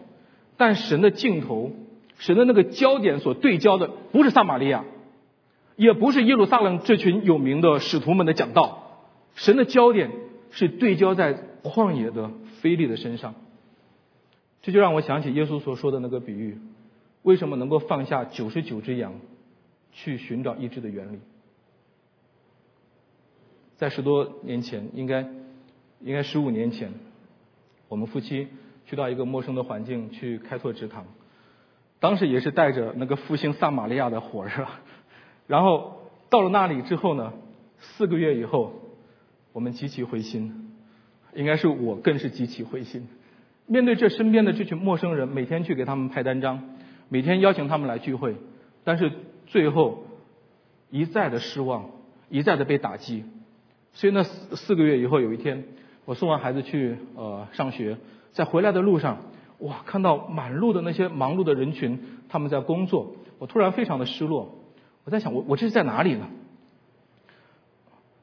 [0.60, 1.72] 但神的镜头，
[2.17, 4.84] 神的那个焦点所对焦的不是撒玛利亚，
[5.78, 10.12] 也不是耶路撒冷这群有名的使徒们的讲道，神的焦点
[10.52, 13.36] 是对焦在旷野的菲利的身上。
[14.62, 16.58] 这就让我想起耶稣所说的那个比喻，
[17.24, 19.13] 为什么能够放下九十九只羊，
[19.93, 21.19] 去寻找一只的原理？
[23.78, 25.22] 在十多年前，应该
[26.02, 26.91] 应该十五年前，
[27.88, 28.50] 我们夫妻
[28.89, 31.06] 去到一个陌生的环境去开拓职堂，
[31.99, 34.65] 当时也是带着那个复兴撒玛利亚的火热，
[35.45, 37.34] 然后到了那里之后呢，
[37.78, 38.73] 四个月以后，
[39.54, 40.71] 我们极其灰心，
[41.36, 43.08] 应该是我更是极其灰心，
[43.67, 46.75] 面对这身边的这群陌生人，每天去给他们拍单张，
[47.10, 48.38] 每天邀请他们来聚会，
[48.84, 49.12] 但是
[49.45, 50.04] 最后
[50.89, 51.91] 一再的失望，
[52.28, 53.23] 一再的被打击。
[53.93, 55.65] 所以那四四个月以后，有一天，
[56.10, 57.95] 我送完孩子去呃上学，
[58.32, 59.19] 在回来的路上，
[59.60, 64.56] 哇，看到满路的那些忙碌的人群，他们在工作，我突然非常的失落。
[65.04, 66.26] 我在想，我我这是在哪里呢？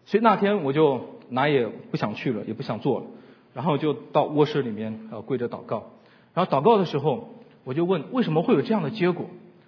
[0.05, 3.07] 所以那天我就哪也不想去了，也不想做了，
[3.55, 5.93] 然后就到卧室里面呃跪着祷告。
[6.35, 9.27] 然后祷告的时候，我就问为什么会有这样的结果？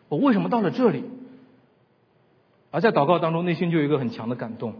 [0.09, 1.05] 我为什么到了这里？
[2.73, 4.75] 而在祷告当中，内心就有一个很强的感动。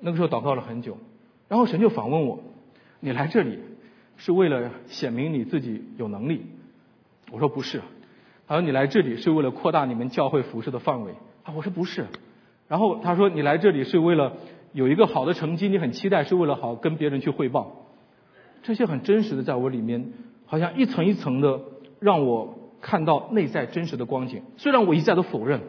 [0.00, 0.98] 那个时候祷告了很久，
[1.46, 2.40] 然后神就访问我
[3.06, 3.60] ：“你来这里
[4.16, 6.44] 是为了显明你自己有能力？”
[7.30, 7.80] 我说：“不是。”
[8.48, 11.12] 他说：“你来这里是为了扩大你们教会服饰的范围？”
[11.46, 12.06] 啊，我说：“不是。”
[12.66, 14.32] 然后他说：“你来这里是为了
[14.72, 17.86] 有一个好的成绩，你很期待，是为了好跟别人去汇报。”
[18.64, 20.12] 这些很真实的在我里面。
[20.46, 21.60] 好像一层一层的
[22.00, 24.42] 让我看到内在真实的光景。
[24.56, 25.60] 虽然我一再的否认，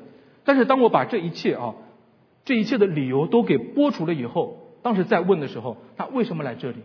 [0.44, 1.76] 但是当我把这一切啊，
[2.46, 6.78] 这一切的理由都给剥除了以后，当时在问的时候，他为什么来这里？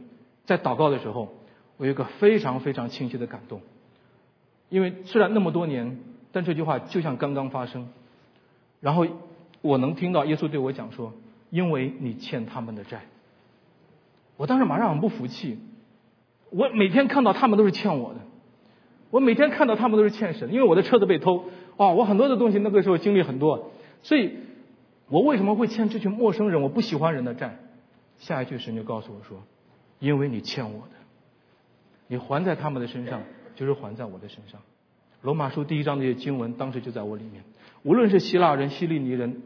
[0.44, 1.32] 在祷告的时候，
[1.76, 3.60] 我有一个非常非常清晰的感动。
[4.68, 5.98] 因为虽然那么多年，
[6.32, 7.88] 但这句话就像刚刚发生。
[8.80, 9.06] 然后
[9.60, 11.12] 我能听到耶稣对我讲说
[11.50, 13.02] ：“因为你欠他们的债。”
[14.36, 15.58] 我当时马上很不服气。
[16.50, 18.20] 我每天看到他们都是欠我的，
[19.10, 21.44] 我每天看到他们都是欠神，因为我的车子被偷，
[21.76, 23.70] 哇，我很多的东西那个时候经历很多，
[24.02, 24.34] 所以，
[25.08, 27.56] 我为什么会欠这群陌生人、我不喜欢人的债？
[28.18, 29.38] 下一句神就告诉我说，
[30.02, 30.94] 因为你欠我的，
[32.08, 33.22] 你还在他们的身上，
[33.54, 34.60] 就是还在我的身上。
[35.22, 37.44] 罗马书第一章那些经文当时就在我里面，
[37.84, 39.40] 无论是希腊人、希利尼人，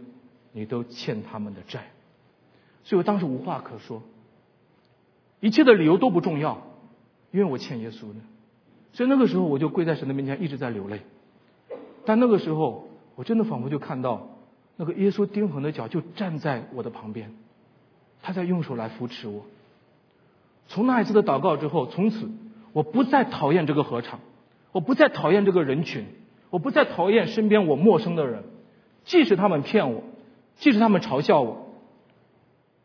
[0.52, 1.90] 你都欠他们的债，
[2.84, 4.02] 所以我当时无话可说，
[5.40, 6.62] 一切的理由都不重要。
[7.32, 8.20] 因为我欠耶稣的，
[8.94, 11.02] 所以那个时候我就跪在神的面前，一直在流泪。
[12.06, 14.26] 但那个时候，我真的仿佛就看到
[14.76, 17.34] 那个耶稣钉痕的脚就站在我的旁边，
[18.22, 19.44] 他在用手来扶持我。
[20.68, 22.28] 从那一次的祷告之后，从此
[22.72, 24.20] 我不再讨厌这个合场，
[24.72, 26.06] 我不再讨厌这个人群，
[26.50, 28.44] 我不再讨厌身边我陌生的人，
[29.04, 30.02] 即使他们骗我，
[30.56, 31.66] 即使他们嘲笑我，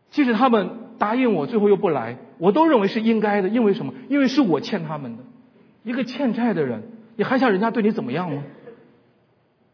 [0.09, 2.17] 即使他们答应我最后又不来。
[2.37, 3.93] 我都认为是应该的，因为什么？
[4.09, 5.23] 因为是我欠他们的。
[5.83, 6.83] 一个欠债的人，
[7.15, 8.43] 你还想人家对你怎么样吗？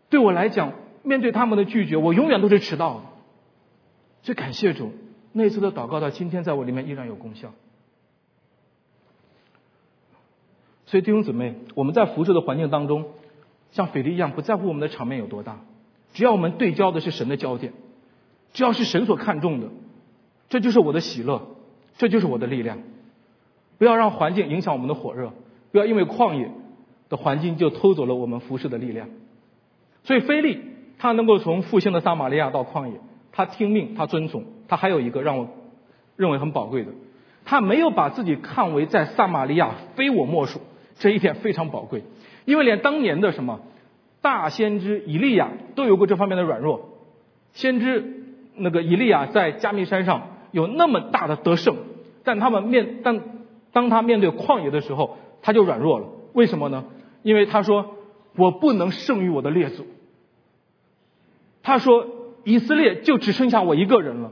[0.10, 3.02] 对我来讲，面对他们的拒绝，我永远都是迟到的。
[4.24, 4.92] 所以感谢主，
[5.34, 7.54] 那次的祷告到今天在我里面依然有功效。
[10.88, 13.06] 所以弟兄姊妹，我们在服侍的环境当中，
[13.72, 15.60] 像腓力一样，不在乎我们的场面有多大，
[16.14, 17.74] 只要我们对焦的是神的焦点，
[18.54, 19.68] 只要是神所看重的，
[20.50, 21.54] 这就是我的喜乐。
[22.00, 22.78] 这就是我的力量，
[23.80, 25.34] 不要让环境影响我们的火热，
[25.72, 26.52] 不要因为旷野
[27.10, 29.10] 的环境就偷走了我们服侍的力量。
[30.04, 30.62] 所以菲利
[31.00, 33.00] 他能够从复兴的撒玛利亚到旷野，
[33.32, 35.50] 他听命，他遵从，他还有一个让我
[36.18, 36.92] 认为很宝贵的，
[37.46, 40.62] 他没有把自己看为在撒玛利亚非我莫属，
[41.00, 42.04] 这一点非常宝贵，
[42.46, 43.62] 因为连当年的什么
[44.22, 46.90] 大先知以利亚都有过这方面的软弱，
[47.54, 48.24] 先知
[48.56, 50.30] 那个以利亚在加密山上。
[50.52, 51.76] 有那么大的得胜，
[52.24, 53.22] 但他们面但
[53.74, 56.08] 当他面对旷野的时候，他就软弱了。
[56.34, 56.86] 为什么呢？
[57.22, 57.98] 因为他说
[58.34, 59.86] 我不能胜于我的列祖。
[61.62, 62.08] 他说
[62.46, 64.32] 以色列就只剩下我一个人了。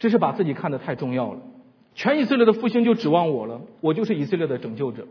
[0.00, 1.38] 这是把自己看得太重要了。
[1.94, 5.06] 全以色列的复兴就指望我了，我就是以色列的拯救者。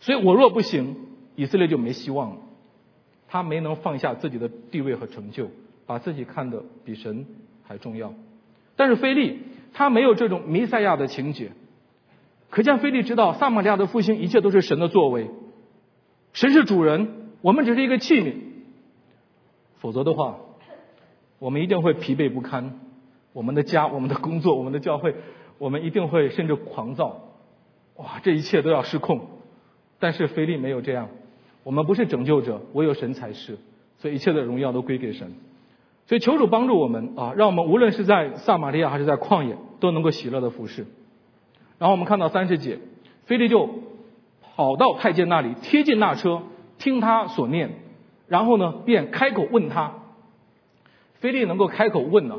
[0.00, 0.96] 所以我若不行，
[1.34, 2.36] 以色列就没希望了。
[3.28, 5.50] 他没能放下自己的地位和成就，
[5.86, 7.26] 把自己看得比神。
[7.68, 8.14] 还重要，
[8.76, 9.40] 但是菲利
[9.72, 11.50] 他没有这种弥赛亚的情节，
[12.48, 15.28] 可见菲利知道撒玛利亚的复兴一切都是神的作为，
[16.32, 18.34] 神是主人，我们只是一个器皿，
[19.78, 20.36] 否则的话，
[21.40, 22.78] 我们一定会疲惫不堪，
[23.32, 25.16] 我们的家、我们的工作、我们的教会，
[25.58, 27.20] 我们一定会甚至狂躁，
[27.96, 29.20] 哇，这一切都要失控。
[29.98, 31.08] 但是菲利没有这样，
[31.62, 33.58] 我们不是拯救者，唯有神才是，
[33.98, 35.32] 所以一切的荣耀都归给神。
[36.06, 40.86] 所以求主帮助我们啊，让我们无论是在撒玛利亚还是在旷野，都能够喜乐的服侍。
[41.78, 42.78] 然后我们看到三十节，
[43.24, 43.68] 菲利就
[44.40, 46.42] 跑到太监那里，贴近那车，
[46.78, 47.70] 听他所念，
[48.28, 49.94] 然后呢，便开口问他。
[51.14, 52.38] 菲利能够开口问呢，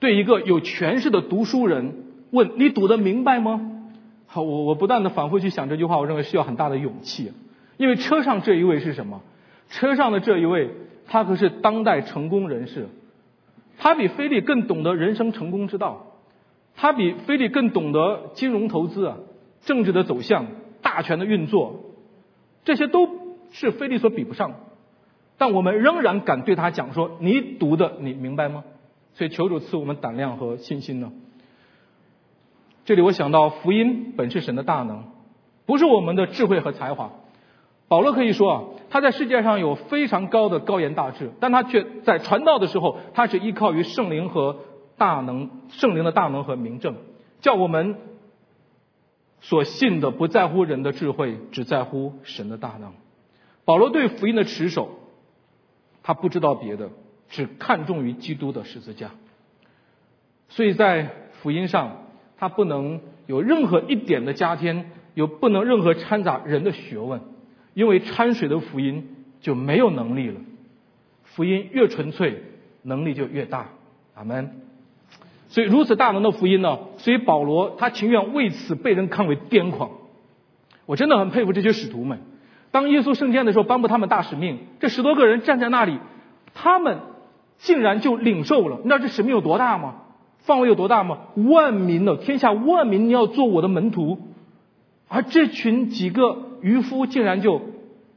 [0.00, 1.94] 对一个有权势的读书人
[2.30, 3.82] 问：“你读得明白吗？”
[4.26, 7.32] 好，我我不断的反复去想这句话，我认为需要很大的勇气，
[7.76, 9.22] 因为车上这一位是什么？
[9.70, 10.70] 车上的这一位。
[11.10, 12.86] 他可是当代成功人士，
[13.78, 16.18] 他比菲利更懂得人生成功之道，
[16.76, 19.16] 他比菲利更懂得金融投资啊，
[19.62, 20.48] 政治的走向、
[20.82, 21.80] 大权的运作，
[22.66, 23.08] 这些都
[23.52, 24.56] 是菲利所比不上。
[25.38, 28.64] 但我们仍然敢对他讲说：“你读的，你明白吗？”
[29.18, 31.10] 所以求主赐我们胆量和信心呢。
[32.84, 35.06] 这里我想到，福音本是神的大能，
[35.66, 37.10] 不是我们的智慧和才华。
[37.88, 44.60] 保罗可以说啊，他在世界上有非常高的高言大志，但他却在传道的时候，他是依靠于圣灵和
[44.96, 46.94] 大能，圣灵的大能和明证，
[47.40, 47.96] 叫我们
[49.40, 52.92] 所信的不在乎人的智慧，只在乎神的大能。
[53.64, 54.90] 保罗对福音的持守，
[56.04, 56.90] 他不知道别的，
[57.28, 59.10] 只看重于基督的十字架。
[60.48, 61.10] 所以在
[61.40, 62.04] 福音上，
[62.36, 67.20] 他不能有任何一点的加添，有不能任何掺杂人的学问，
[67.74, 70.40] 因为掺水的福音就没有能力了。
[71.24, 72.42] 福音越纯粹，
[72.82, 73.68] 能力就越大。
[74.14, 74.62] 阿门。
[75.48, 76.78] 所以如此大能的福音呢？
[76.98, 79.90] 所以保罗他情愿为此被人看为癫狂。
[80.86, 82.20] 我真的很佩服这些使徒们。
[82.70, 85.98] 当耶稣升天的时候，颁布他们大使命，这十多个人站在那里，
[86.54, 86.98] 他们
[87.58, 88.78] 竟然就领受了。
[88.78, 89.96] 你知道这使命有多大吗？
[90.38, 91.18] 范围有多大吗？
[91.36, 94.18] 万民呢天下万民，要做我的门徒，
[95.08, 97.60] 而这群几个渔夫竟然就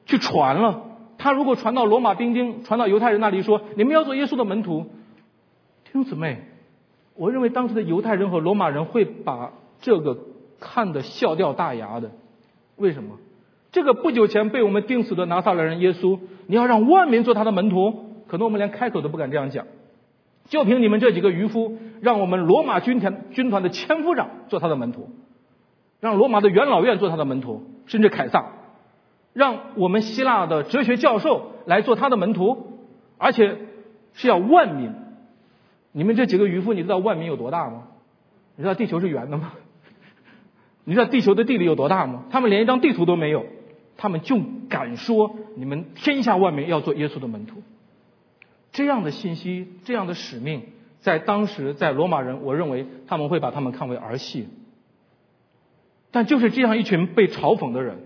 [0.06, 0.84] 去传了。
[1.18, 4.86] 他如果传到罗马兵丁，传到犹太人那里说：“你们要做耶稣的门徒。”
[5.84, 6.40] 弟兄姊妹，
[7.16, 10.18] 我认为当时的犹太人和罗马人会把这个
[10.60, 12.12] 看得笑掉大牙的。
[12.78, 13.18] 为什么？
[13.72, 19.68] 这个不久前被我们钉死的拿撒勒人耶稣，你要让万民做他的门徒，可能我们连开口都不敢这样讲。
[20.48, 25.10] 就凭你们这几个渔夫，让我们罗马军团军团的千夫长做他的门徒，
[26.00, 28.54] 让罗马的元老院做他的门徒，甚至凯撒，
[29.34, 32.80] 让我们希腊的哲学教授来做他的门徒，
[33.18, 33.58] 而且
[34.14, 34.94] 是要万民。
[35.92, 37.90] 你们这几个渔夫，你知道万民有多大吗？
[38.56, 39.52] 你知道地球是圆的吗？
[40.86, 42.24] 你知道地球的地理有多大吗？
[42.30, 43.46] 他们连一张地图都没有，
[43.98, 47.62] 他们就敢说你们天下万民要做耶稣的门徒。
[48.72, 50.64] 这样的信息，这样的使命，
[51.00, 54.48] 在当时在罗马人，我认为他们会把他们看为儿戏。
[56.12, 58.00] 但就是这样一群被嘲讽的人，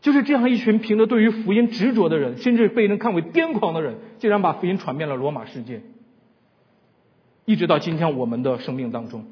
[0.00, 5.82] 就是这样一群凭着对于福音执着的人，甚至被人看为癫狂的人，竟然把福音传遍了罗马世界，
[7.44, 9.26] 一直到今天我们的生命当中。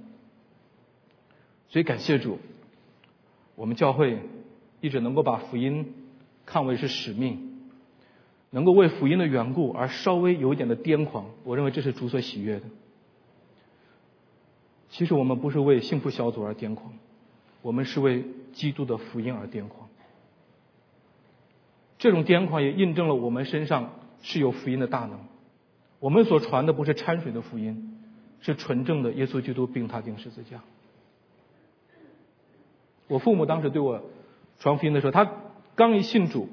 [1.68, 2.38] 所以感谢主，
[3.54, 4.18] 我们教会
[4.80, 5.94] 一直能够把福音
[6.44, 7.47] 看为是使命。
[8.50, 12.66] 能够为福音的缘故而稍微有一点的癫狂，我认为这是主所喜悦的。
[14.88, 16.94] 其实我们不是为幸福小组而癫狂，
[17.60, 18.24] 我们是为
[18.54, 19.88] 基督的福音而癫狂。
[21.98, 23.92] 这种癫狂也印证了我们身上
[24.22, 25.20] 是有福音的大能。
[26.00, 27.98] 我们所传的不是掺水的福音，
[28.40, 30.62] 是纯正的耶稣基督并他钉十字架。
[33.08, 34.02] 我父母当时对我
[34.58, 35.30] 传福音的时候，他
[35.74, 36.48] 刚一信主。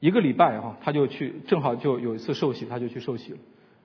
[0.00, 3.38] 一个礼拜哈，他就去，正好就有一次受洗，他就去受洗了。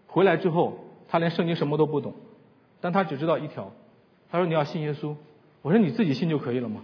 [0.05, 2.13] 回来之后，他连圣经什么都不懂，
[2.81, 3.71] 但他只知道一条，
[4.29, 5.15] 他说你要信耶稣。
[5.63, 6.81] 我说你自己信就可以了嘛。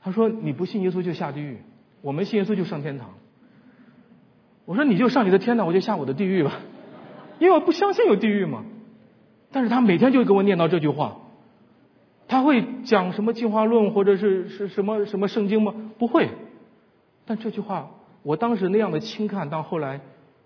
[0.00, 1.58] 他说你不信耶稣就下地狱，
[2.00, 3.10] 我们信耶稣就上天堂。
[4.64, 6.60] 我说你就上你的天堂，我就下我的地狱吧，
[7.38, 8.64] 因为我不相信有地狱嘛。
[9.50, 11.18] 但是他每天就给我念叨这句话，
[12.28, 15.74] 他会讲什么进化论或者是是什么什么圣经吗？
[15.98, 16.30] 不会，
[17.26, 17.90] 但这句话。
[18.22, 20.00] 我当时那样的轻看，到后来，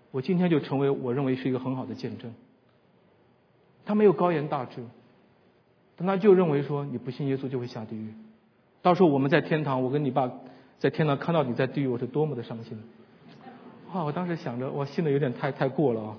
[0.09, 2.33] 我今天就成为我认为是一个很好的见证。
[3.85, 4.83] 他没有高言大志，
[5.95, 8.13] 但他就认为说你不信耶稣就会下地狱。
[8.81, 10.31] 到时候我们在天堂，我跟你爸
[10.79, 12.81] 在天堂看到你在地狱，我是多么的伤心。
[13.93, 14.03] 啊！
[14.03, 16.17] 我当时想着，我信的有点太太过了啊。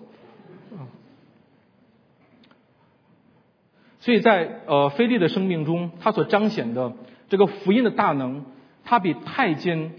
[4.00, 6.92] 所以在呃菲利的生命中，他所彰显的
[7.28, 8.44] 这个福音的大能，
[8.84, 9.92] 他比太监。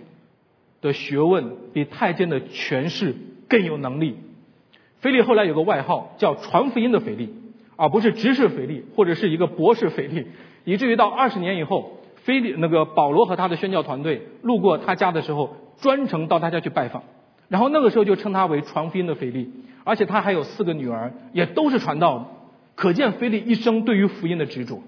[0.82, 3.16] 的学问比太监的权势
[3.48, 4.16] 更有能力。
[5.02, 7.34] 腓力后来有个外号叫传福音的腓力，
[7.78, 10.28] 而不是执事腓力或者是一个博士腓力，
[10.66, 17.04] 以至于到二十年以后，腓力那个保罗和他的宣教团队路过他家的时候，专程到他家去拜访，
[17.48, 19.50] 然后那个时候就称他为传福音的腓力，
[19.86, 22.26] 而且他还有四个女儿，也都是传道的，
[22.76, 24.84] 可见腓力一生对于福音的执着。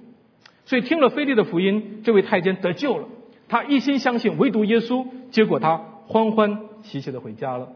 [0.66, 3.08] 所以听了腓力的福音，这位太监得救了。
[3.52, 5.76] 他一心相信唯独耶稣，结果他
[6.08, 7.74] 欢欢喜喜的回家了。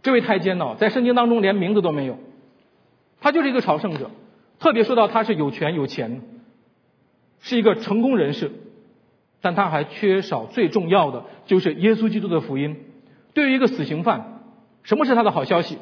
[0.00, 2.16] 这位太监呢，在圣经当中连名字都没有，
[3.20, 4.10] 他就是一个朝圣者。
[4.58, 6.22] 特别说到他是有权有钱，
[7.40, 8.50] 是一个成功人士，
[9.42, 12.86] 但他还缺少最重要的，就是耶稣基督的福音。
[13.34, 14.40] 对于一个死刑犯，
[14.82, 15.76] 什么是他的好消息？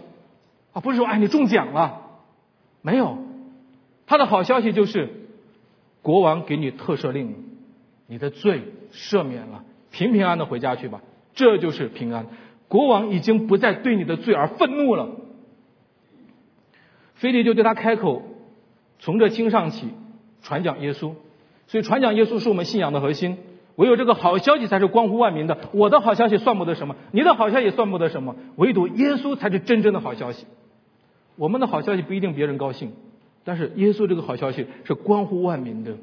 [0.73, 2.03] 啊，不是说哎你中奖了，
[2.83, 3.19] 没有，
[4.09, 5.23] 他的好消息就是。
[6.07, 7.35] 国王给你特赦令，
[8.07, 11.03] 你的罪赦免了，平平安的回家去吧，
[11.35, 12.27] 这就是平安。
[12.69, 15.09] 国王已经不再对你的罪而愤怒了。
[17.17, 18.23] 菲利就对他开口，
[19.01, 19.89] 从这经上起
[20.43, 21.15] 传讲耶稣，
[21.67, 23.39] 所以传讲耶稣是我们信仰的核心。
[23.75, 25.59] 唯有这个好消息才是关乎万民的。
[25.73, 30.47] 我的好消息算不得什么，你的好消息算不得什么，唯独耶稣才是真正的好消息。
[31.35, 32.93] 我们的好消息不一定别人高兴，
[33.47, 35.97] 但是耶稣这个好消息是关乎万民的。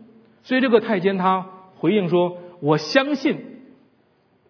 [0.44, 3.38] 所以这个太监他回应说：“我相信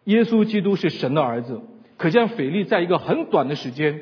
[0.04, 1.60] 耶稣基督是神的儿子。”
[1.98, 4.02] 可见腓力在一个很短的时间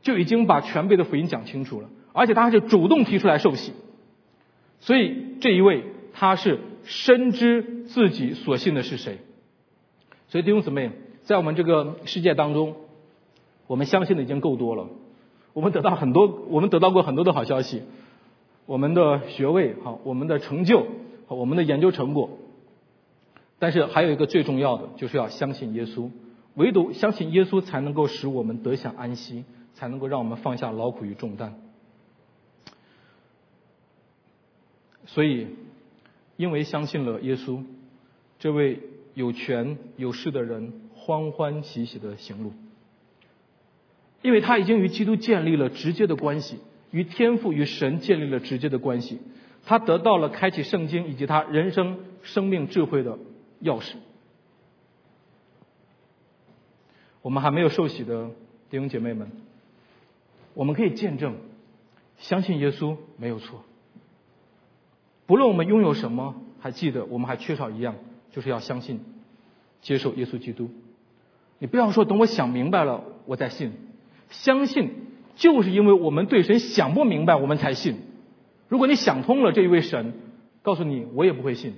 [0.00, 3.72] 就已经把全备的福音讲清楚了，而且他还是主动提出来受洗。
[4.80, 9.18] 所以这一位他是深知自己所信的是谁。
[10.28, 10.90] 所以弟兄姊妹，
[11.24, 12.76] 在我们这个世界当中，
[13.66, 14.88] 我们相信的已经够多了。
[15.52, 17.82] 我们得到很多，我们得到过很多的好消息，
[18.66, 20.86] 我们的学位好，我们的成就，
[21.28, 22.38] 我们的研究成果。
[23.58, 26.10] 但是还有一个最重要的，就是要相信耶稣。
[26.54, 29.44] 唯独相信耶稣，才能够使我们得享安息，
[29.74, 31.54] 才能够让我们放下劳苦与重担。
[35.06, 35.46] 所以，
[36.36, 37.62] 因为相信了耶稣，
[38.38, 38.80] 这位
[39.14, 42.52] 有权有势的人欢欢喜喜的行路。
[44.22, 46.58] 因为他已经与基督建立了直接的关系，
[46.92, 49.18] 与天父与神建立了直接的关系，
[49.64, 53.18] 他得到了开启圣经以及他人生生命智慧的
[53.62, 53.94] 钥匙。
[57.22, 58.30] 我们还没有受洗的
[58.70, 59.30] 弟兄姐妹们，
[60.54, 61.36] 我们可以见证，
[62.18, 63.64] 相信耶稣没有错。
[65.26, 67.94] 不论我们拥有什么，还记得我们还缺少一样，
[68.32, 69.00] 就是要相信，
[69.80, 70.68] 接受耶稣基督。
[71.58, 73.72] 你不要说等我想明白了我再信。
[74.30, 74.90] 相信
[75.34, 77.96] 就是因为我们对神想不明白，我们才信。
[78.68, 80.14] 如果你想通了这一位神，
[80.62, 81.74] 告诉你我也不会信。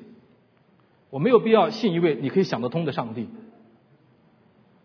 [1.11, 3.29] 我没有必要信一位你可以想得通的上帝。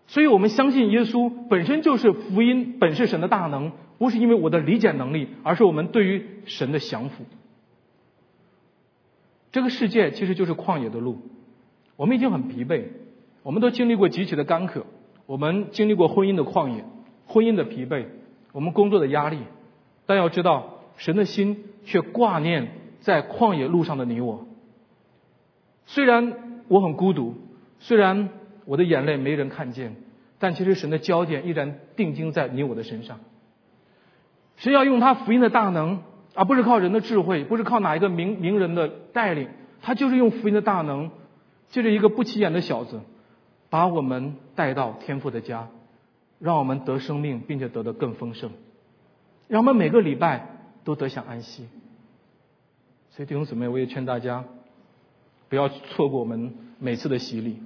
[0.08, 7.26] 所以我们相信耶稣本身就是福音，本是神的大能，不是因为我的理解能力，而是我们对于神的降服。
[9.52, 11.18] 这个世界其实就是旷野的路，
[11.96, 12.86] 我们已经很疲惫，
[13.44, 14.86] 我们都经历过极其的干渴，
[15.26, 16.86] 我们经历过婚姻的旷野。
[17.26, 18.06] 婚姻的疲惫，
[18.52, 19.40] 我们工作的压力，
[20.06, 22.70] 但要知道，神的心却挂念
[23.02, 24.48] 在旷野路上的你我。
[25.86, 27.36] 虽然我很孤独，
[27.80, 28.30] 虽然
[28.66, 29.96] 我的眼泪没人看见，
[30.40, 33.20] 但其实神的焦点依然定睛在你我的身上。
[34.58, 36.02] 神要用他福音的大能，
[36.36, 39.50] 而不是靠人的智慧，不是靠哪一个名名人的带领，
[39.82, 41.12] 他就是用福音的大能，
[41.70, 43.00] 借着一个不起眼的小子，
[43.70, 45.70] 把我们带到天父的家。
[46.40, 48.52] 让我们得生命，并且得的更丰盛，
[49.48, 50.48] 让我们每个礼拜
[50.84, 51.68] 都得享安息。
[53.12, 54.46] 所以弟兄姊妹，我也劝大家，
[55.50, 57.58] 不要错过我们每次的洗礼，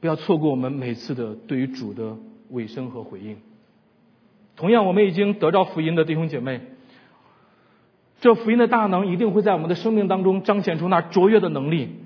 [0.00, 2.16] 不要错过我们每次的对于主的
[2.50, 3.38] 尾声和回应。
[4.54, 6.60] 同样，我们已经得到福音的弟兄姐妹，
[8.20, 11.96] 这福音的大能一定会在我们的生命当中彰显出那卓越的能力。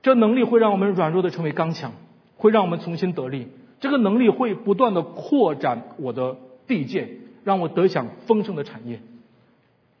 [0.00, 1.92] 这能力会让我们软弱的成为刚强，
[2.36, 3.48] 会让我们重新得力。
[3.82, 6.36] 这个能力会不断的扩展我的
[6.68, 7.08] 地界，
[7.42, 9.00] 让我得享丰盛的产业，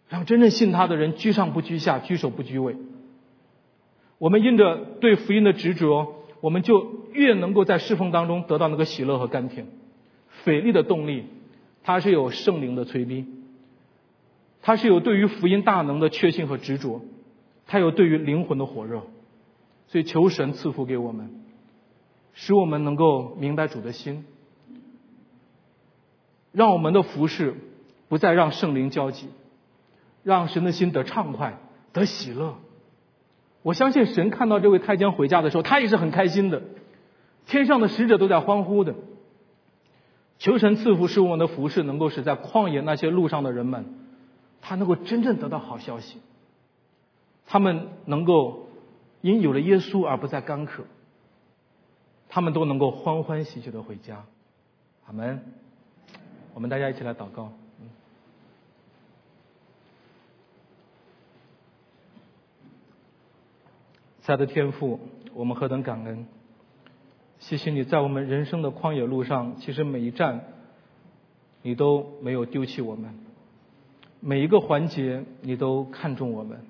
[0.08, 2.76] 让真正信他的人居上不居下，居首不居尾。
[4.18, 9.66] 我们因着对福音的执着，我们就越能够在侍奉当中得到那个喜乐和甘甜。
[10.44, 11.24] 腓力的动力，
[11.82, 13.26] 它是有圣灵的催逼，
[14.62, 17.02] 它是有对于福音大能的确信和执着，
[17.66, 19.02] 它有对于灵魂的火热，
[19.88, 21.41] 所以求神赐福给我们。
[22.34, 24.24] 使我们能够明白主的心，
[26.52, 27.54] 让我们的服饰
[28.08, 29.28] 不再让圣灵交集，
[30.22, 31.58] 让神的心得畅快、
[31.92, 32.56] 得喜乐。
[33.62, 36.62] 我相信神看到这位太监回家的时候，他也是很开心的。
[37.46, 38.94] 天上的使者都在欢呼的。
[40.38, 43.84] 求神赐福，使我们的服饰能够使在旷野那些路上的人们，
[44.60, 46.18] 他能够真正得到好消息。
[47.46, 48.68] 他们能够
[49.20, 50.82] 因有了耶稣而不再干渴。
[52.34, 54.24] 他们都能够欢欢喜喜的回家，
[55.04, 55.38] 阿门。
[56.54, 57.52] 我们大家一起来祷告。
[64.22, 64.98] 亲爱的天父，
[65.34, 66.26] 我们何等感恩！
[67.38, 70.42] 谢谢你在我们人生的旷野路上，其实每一站
[71.60, 73.14] 你都没有丢弃我们，
[74.20, 76.64] 每一个环节你都看重我们。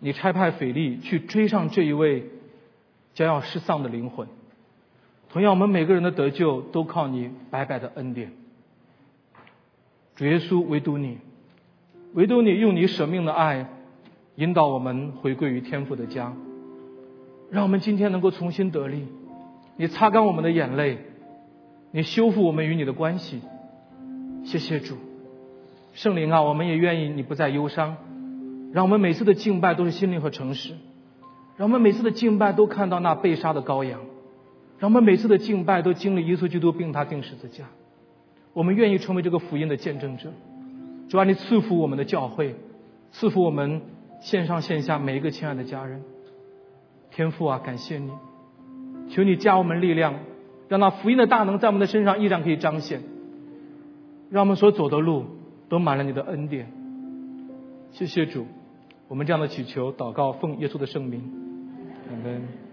[0.00, 2.28] 你差派腓力去追上这一位。
[3.14, 4.28] 将要失丧的灵魂，
[5.30, 8.32] 同样，我们每个人的得救都靠你白白的恩典。
[10.16, 11.18] 主耶稣，唯独你，
[12.14, 13.68] 唯独你用你舍命的爱
[14.36, 16.34] 引导我们回归于天父的家，
[17.50, 19.06] 让我们今天能够重新得力。
[19.76, 20.98] 你擦干我们的眼泪，
[21.90, 23.40] 你修复我们与你的关系。
[24.44, 24.96] 谢谢主，
[25.94, 27.96] 圣灵啊，我们也愿意你不再忧伤，
[28.72, 30.74] 让我们每次的敬拜都是心灵和诚实。
[31.60, 34.00] 让我们每次的敬拜都看到那被杀的羔羊，
[34.78, 37.66] 让我们每次的敬拜都经历耶稣基督并他定十字架。
[38.54, 40.32] 我们愿意成为这个福音的见证者。
[41.10, 42.54] 主啊，你赐福我们的教会，
[43.12, 43.82] 赐福我们
[44.22, 46.02] 线上线下每一个亲爱的家人。
[47.10, 48.10] 天父啊，感谢你，
[49.10, 50.14] 求你加我们力量，
[50.68, 53.02] 让那福音的大能在我们的身上依然可以彰显，
[54.30, 55.26] 让我们所走的路
[55.68, 56.72] 都满了你的恩典。
[57.90, 58.46] 谢谢主，
[59.08, 61.20] 我们这样的祈求祷告，奉耶稣的圣名，
[62.10, 62.69] 阿门。